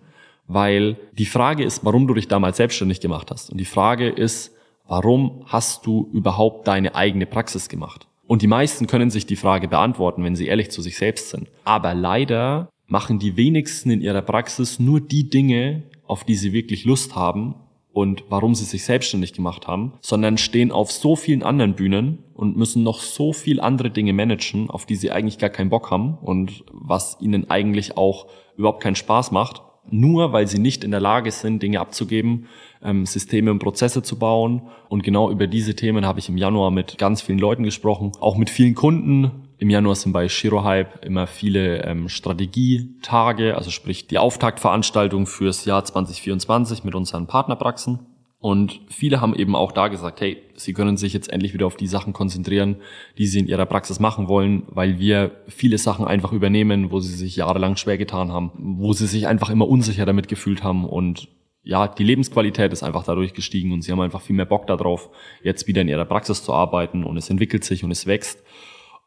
weil 0.46 0.96
die 1.11 1.27
Frage 1.27 1.64
ist, 1.64 1.85
warum 1.85 2.07
du 2.07 2.14
dich 2.14 2.29
damals 2.29 2.59
selbstständig 2.59 3.01
gemacht 3.01 3.33
hast. 3.33 3.51
Und 3.51 3.59
die 3.59 3.64
Frage 3.64 4.09
ist, 4.09 4.55
warum 4.87 5.42
hast 5.46 5.87
du 5.87 6.09
überhaupt 6.12 6.68
deine 6.68 6.94
eigene 6.94 7.27
Praxis 7.27 7.68
gemacht? 7.68 8.08
Und 8.29 8.43
die 8.43 8.47
meisten 8.47 8.87
können 8.87 9.11
sich 9.11 9.25
die 9.25 9.37
Frage 9.37 9.69
beantworten, 9.69 10.23
wenn 10.23 10.37
sie 10.37 10.47
ehrlich 10.47 10.71
zu 10.71 10.83
sich 10.83 10.99
selbst 10.99 11.31
sind. 11.31 11.49
Aber 11.64 11.95
leider 11.95 12.69
machen 12.87 13.19
die 13.19 13.38
wenigsten 13.38 13.91
in 13.91 14.03
ihrer 14.03 14.21
Praxis 14.21 14.79
nur 14.79 15.01
die 15.01 15.31
Dinge, 15.31 15.85
auf 16.07 16.25
die 16.25 16.35
sie 16.35 16.53
wirklich 16.53 16.85
Lust 16.85 17.17
haben 17.17 17.55
und 17.91 18.25
warum 18.29 18.55
sie 18.55 18.67
sich 18.67 18.85
selbstständig 18.85 19.33
gemacht 19.33 19.67
haben, 19.67 19.95
sondern 20.03 20.37
stehen 20.37 20.71
auf 20.71 20.93
so 20.93 21.17
vielen 21.17 21.43
anderen 21.43 21.75
Bühnen 21.75 22.19
und 22.35 22.55
müssen 22.55 22.83
noch 22.83 23.01
so 23.01 23.33
viel 23.33 23.61
andere 23.61 23.91
Dinge 23.91 24.12
managen, 24.12 24.69
auf 24.69 24.85
die 24.85 24.97
sie 24.97 25.11
eigentlich 25.11 25.38
gar 25.38 25.51
keinen 25.51 25.71
Bock 25.71 25.91
haben 25.91 26.19
und 26.19 26.64
was 26.71 27.17
ihnen 27.21 27.49
eigentlich 27.49 27.97
auch 27.97 28.27
überhaupt 28.59 28.83
keinen 28.83 28.95
Spaß 28.95 29.31
macht, 29.31 29.62
nur 29.90 30.33
weil 30.33 30.46
sie 30.46 30.59
nicht 30.59 30.85
in 30.85 30.90
der 30.90 31.01
Lage 31.01 31.31
sind, 31.31 31.62
Dinge 31.62 31.81
abzugeben, 31.81 32.46
ähm, 32.83 33.07
Systeme 33.07 33.51
und 33.51 33.59
Prozesse 33.59 34.03
zu 34.03 34.18
bauen. 34.18 34.62
Und 34.88 35.03
genau 35.03 35.31
über 35.31 35.46
diese 35.46 35.74
Themen 35.74 36.07
habe 36.07 36.18
ich 36.18 36.29
im 36.29 36.37
Januar 36.37 36.70
mit 36.70 36.98
ganz 36.98 37.22
vielen 37.22 37.38
Leuten 37.38 37.62
gesprochen, 37.62 38.12
auch 38.20 38.37
mit 38.37 38.51
vielen 38.51 38.74
Kunden, 38.74 39.48
im 39.61 39.70
Januar 39.70 39.96
sind 39.96 40.12
bei 40.12 40.29
Shirohype 40.29 41.01
immer 41.05 41.27
viele 41.27 41.83
ähm, 41.83 42.09
Strategietage, 42.09 43.57
also 43.57 43.70
sprich 43.70 44.07
die 44.07 44.18
Auftaktveranstaltung 44.18 45.27
fürs 45.27 45.64
Jahr 45.64 45.85
2024 45.85 46.85
mit 46.85 46.94
unseren 46.94 47.27
Partnerpraxen. 47.27 47.98
Und 48.40 48.81
viele 48.88 49.20
haben 49.20 49.35
eben 49.35 49.57
auch 49.57 49.72
da 49.72 49.88
gesagt, 49.88 50.20
hey, 50.20 50.40
sie 50.55 50.72
können 50.72 50.96
sich 50.96 51.12
jetzt 51.12 51.29
endlich 51.33 51.55
wieder 51.55 51.66
auf 51.66 51.77
die 51.77 51.88
Sachen 51.88 52.12
konzentrieren, 52.12 52.77
die 53.18 53.27
sie 53.27 53.40
in 53.40 53.48
ihrer 53.48 53.66
Praxis 53.66 53.98
machen 53.98 54.29
wollen, 54.29 54.62
weil 54.68 55.01
wir 55.01 55.33
viele 55.48 55.77
Sachen 55.77 56.07
einfach 56.07 56.33
übernehmen, 56.33 56.92
wo 56.92 57.01
sie 57.01 57.14
sich 57.14 57.35
jahrelang 57.35 57.77
schwer 57.77 57.98
getan 57.98 58.31
haben, 58.31 58.53
wo 58.79 58.92
sie 58.92 59.09
sich 59.09 59.27
einfach 59.27 59.51
immer 59.51 59.66
unsicher 59.68 60.07
damit 60.07 60.29
gefühlt 60.29 60.62
haben 60.62 60.85
und 60.85 61.29
ja, 61.64 61.87
die 61.87 62.05
Lebensqualität 62.05 62.72
ist 62.72 62.83
einfach 62.83 63.05
dadurch 63.05 63.35
gestiegen 63.35 63.72
und 63.72 63.83
sie 63.83 63.92
haben 63.92 64.01
einfach 64.01 64.22
viel 64.22 64.37
mehr 64.37 64.46
Bock 64.46 64.66
darauf, 64.66 65.11
jetzt 65.42 65.66
wieder 65.66 65.83
in 65.83 65.88
ihrer 65.88 66.07
Praxis 66.07 66.42
zu 66.42 66.55
arbeiten 66.55 67.05
und 67.05 67.16
es 67.18 67.29
entwickelt 67.29 67.64
sich 67.64 67.85
und 67.85 67.90
es 67.90 68.07
wächst. 68.07 68.42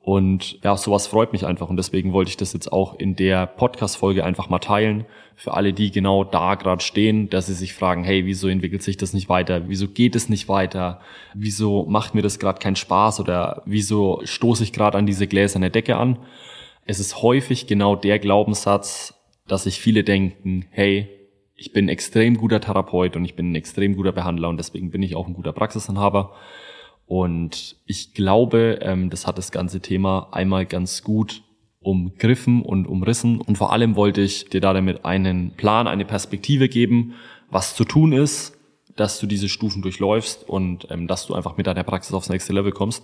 Und 0.04 0.64
ja, 0.64 0.76
sowas 0.78 1.06
freut 1.06 1.32
mich 1.32 1.46
einfach 1.46 1.70
und 1.70 1.78
deswegen 1.78 2.12
wollte 2.12 2.30
ich 2.30 2.38
das 2.38 2.54
jetzt 2.54 2.72
auch 2.74 2.98
in 2.98 3.16
der 3.16 3.46
Podcast-Folge 3.46 4.26
einfach 4.26 4.50
mal 4.50 4.58
teilen. 4.58 5.06
Für 5.36 5.54
alle, 5.54 5.74
die 5.74 5.92
genau 5.92 6.24
da 6.24 6.56
gerade 6.56 6.82
stehen, 6.82 7.30
dass 7.30 7.46
sie 7.46 7.54
sich 7.54 7.74
fragen, 7.76 8.04
hey, 8.04 8.26
wieso 8.26 8.48
entwickelt 8.48 8.82
sich 8.82 8.98
das 8.98 9.14
nicht 9.14 9.30
weiter? 9.30 9.70
Wieso 9.70 9.88
geht 9.88 10.16
es 10.16 10.28
nicht 10.28 10.50
weiter? 10.50 11.02
Wieso 11.36 11.86
macht 11.86 12.16
mir 12.16 12.24
das 12.24 12.40
gerade 12.40 12.58
keinen 12.58 12.76
Spaß 12.76 13.20
oder 13.20 13.62
wieso 13.66 14.22
stoße 14.24 14.64
ich 14.64 14.74
gerade 14.74 14.98
an 14.98 15.06
diese 15.06 15.28
gläserne 15.28 15.70
Decke 15.70 15.98
an? 15.98 16.18
Es 16.88 17.00
ist 17.00 17.22
häufig 17.22 17.68
genau 17.68 17.96
der 17.96 18.18
Glaubenssatz, 18.18 19.14
dass 19.48 19.64
sich 19.64 19.80
viele 19.80 20.04
denken, 20.04 20.66
hey, 20.72 21.10
ich 21.56 21.74
bin 21.74 21.86
ein 21.86 21.90
extrem 21.90 22.38
guter 22.38 22.60
Therapeut 22.60 23.16
und 23.16 23.24
ich 23.24 23.36
bin 23.36 23.52
ein 23.52 23.56
extrem 23.56 23.96
guter 23.96 24.12
Behandler 24.12 24.50
und 24.50 24.58
deswegen 24.58 24.90
bin 24.90 25.04
ich 25.04 25.16
auch 25.16 25.28
ein 25.28 25.36
guter 25.36 25.54
Praxisinhaber. 25.54 26.34
Und 27.12 27.76
ich 27.86 28.14
glaube, 28.14 28.80
ähm, 28.82 29.10
das 29.10 29.28
hat 29.28 29.38
das 29.38 29.52
ganze 29.52 29.82
Thema 29.82 30.30
einmal 30.32 30.66
ganz 30.66 31.04
gut 31.04 31.42
umgriffen 31.82 32.62
und 32.62 32.88
umrissen. 32.88 33.42
Und 33.42 33.58
vor 33.58 33.74
allem 33.74 33.98
wollte 33.98 34.22
ich 34.22 34.46
dir 34.46 34.62
da 34.62 34.72
damit 34.72 35.04
einen 35.04 35.52
Plan, 35.58 35.88
eine 35.90 36.06
Perspektive 36.06 36.70
geben, 36.70 37.16
was 37.50 37.76
zu 37.76 37.84
tun 37.84 38.14
ist, 38.14 38.58
dass 38.96 39.20
du 39.20 39.28
diese 39.28 39.50
Stufen 39.50 39.82
durchläufst 39.82 40.48
und 40.48 40.88
ähm, 40.90 41.10
dass 41.10 41.28
du 41.28 41.34
einfach 41.34 41.58
mit 41.58 41.68
deiner 41.68 41.84
Praxis 41.84 42.14
aufs 42.14 42.30
nächste 42.30 42.54
Level 42.54 42.72
kommst. 42.72 43.04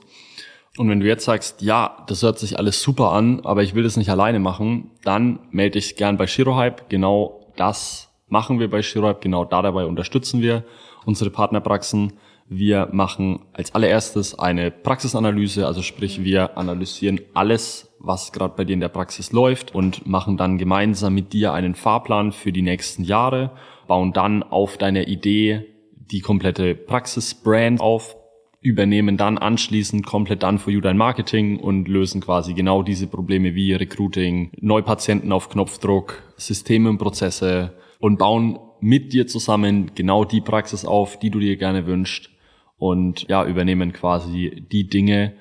Und 0.78 0.90
wenn 0.90 1.02
du 1.02 1.06
jetzt 1.06 1.26
sagst, 1.26 1.62
ja, 1.62 2.06
das 2.08 2.24
hört 2.24 2.40
sich 2.40 2.58
alles 2.58 2.82
super 2.82 3.12
an, 3.12 3.42
aber 3.42 3.62
ich 3.62 3.76
will 3.76 3.84
das 3.84 3.98
nicht 3.98 4.10
alleine 4.10 4.40
machen, 4.40 4.90
dann 5.04 5.40
melde 5.52 5.80
dich 5.80 5.98
gern 5.98 6.16
bei 6.16 6.28
Shirohype. 6.28 6.84
Genau 6.88 7.52
das 7.58 8.10
machen 8.30 8.62
wir 8.62 8.70
bei 8.70 8.82
Shirohype, 8.82 9.20
genau 9.20 9.44
da 9.44 9.62
dabei 9.62 9.86
unterstützen 9.86 10.42
wir 10.42 10.64
unsere 11.04 11.30
Partnerpraxen. 11.30 12.14
Wir 12.50 12.88
machen 12.94 13.40
als 13.52 13.76
allererstes 13.76 14.40
eine 14.40 14.72
Praxisanalyse, 14.72 15.68
also 15.68 15.82
sprich 15.82 16.24
wir 16.24 16.58
analysieren 16.58 17.20
alles, 17.34 17.94
was 18.00 18.32
gerade 18.32 18.56
bei 18.56 18.64
dir 18.64 18.74
in 18.74 18.80
der 18.80 18.88
Praxis 18.88 19.34
läuft 19.34 19.76
und 19.76 20.08
machen 20.08 20.38
dann 20.38 20.58
gemeinsam 20.58 21.14
mit 21.14 21.34
dir 21.34 21.52
einen 21.52 21.76
Fahrplan 21.76 22.32
für 22.32 22.54
die 22.54 22.62
nächsten 22.62 23.04
Jahre, 23.04 23.52
bauen 23.88 24.14
dann 24.14 24.44
auf 24.44 24.78
deiner 24.78 25.10
Idee 25.10 25.66
die 25.92 26.22
komplette 26.22 26.74
Praxisbrand 26.74 27.82
auf, 27.82 28.16
übernehmen 28.62 29.18
dann 29.18 29.38
anschließend 29.38 30.06
komplett 30.06 30.44
dann 30.44 30.58
für 30.58 30.72
you 30.72 30.80
dein 30.80 30.96
Marketing 30.96 31.60
und 31.60 31.90
lösen 31.90 32.22
quasi 32.22 32.54
genau 32.54 32.82
diese 32.82 33.08
Probleme 33.08 33.56
wie 33.56 33.74
Recruiting, 33.74 34.52
Neupatienten 34.62 35.34
auf 35.34 35.50
Knopfdruck, 35.50 36.24
Systeme 36.38 36.90
und 36.90 36.98
Prozesse 36.98 37.74
und 38.00 38.18
bauen 38.18 38.58
mit 38.80 39.12
dir 39.12 39.28
zusammen 39.28 39.92
genau 39.96 40.24
die 40.24 40.40
Praxis 40.40 40.86
auf, 40.86 41.20
die 41.20 41.30
du 41.30 41.40
dir 41.40 41.58
gerne 41.58 41.88
wünschst 41.88 42.30
und 42.78 43.28
ja, 43.28 43.46
übernehmen 43.46 43.94
quasi 43.94 44.66
die 44.72 44.88
Dinge, 44.88 45.34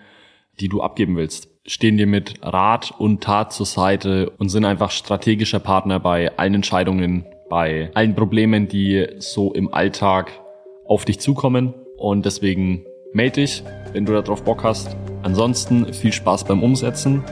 die 0.61 0.69
du 0.69 0.83
abgeben 0.83 1.17
willst. 1.17 1.49
Stehen 1.67 1.97
dir 1.97 2.07
mit 2.07 2.35
Rat 2.43 2.95
und 2.99 3.23
Tat 3.23 3.53
zur 3.53 3.67
Seite 3.67 4.31
und 4.39 4.49
sind 4.49 4.65
einfach 4.65 4.91
strategischer 4.91 5.59
Partner 5.59 6.01
bei 6.01 6.37
allen 6.39 6.55
Entscheidungen, 6.55 7.27
bei 7.51 7.91
allen 7.95 8.15
Problemen, 8.15 8.69
die 8.69 9.07
so 9.19 9.53
im 9.53 9.75
Alltag 9.75 10.33
auf 10.87 11.05
dich 11.05 11.21
zukommen. 11.21 11.75
Und 11.99 12.25
deswegen 12.25 12.85
melde 13.13 13.41
dich, 13.41 13.65
wenn 13.93 14.07
du 14.07 14.13
darauf 14.13 14.45
Bock 14.45 14.63
hast. 14.63 14.97
Ansonsten 15.23 15.93
viel 15.93 16.13
Spaß 16.13 16.45
beim 16.45 16.63
Umsetzen. 16.63 17.25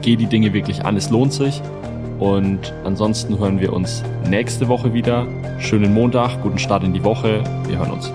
Geh 0.00 0.16
die 0.16 0.26
Dinge 0.26 0.52
wirklich 0.52 0.84
an, 0.84 0.96
es 0.96 1.10
lohnt 1.10 1.32
sich. 1.32 1.60
Und 2.18 2.72
ansonsten 2.84 3.38
hören 3.38 3.60
wir 3.60 3.72
uns 3.72 4.02
nächste 4.28 4.68
Woche 4.68 4.94
wieder. 4.94 5.26
Schönen 5.58 5.92
Montag, 5.92 6.42
guten 6.42 6.58
Start 6.58 6.84
in 6.84 6.94
die 6.94 7.04
Woche. 7.04 7.42
Wir 7.66 7.78
hören 7.78 7.90
uns. 7.90 8.12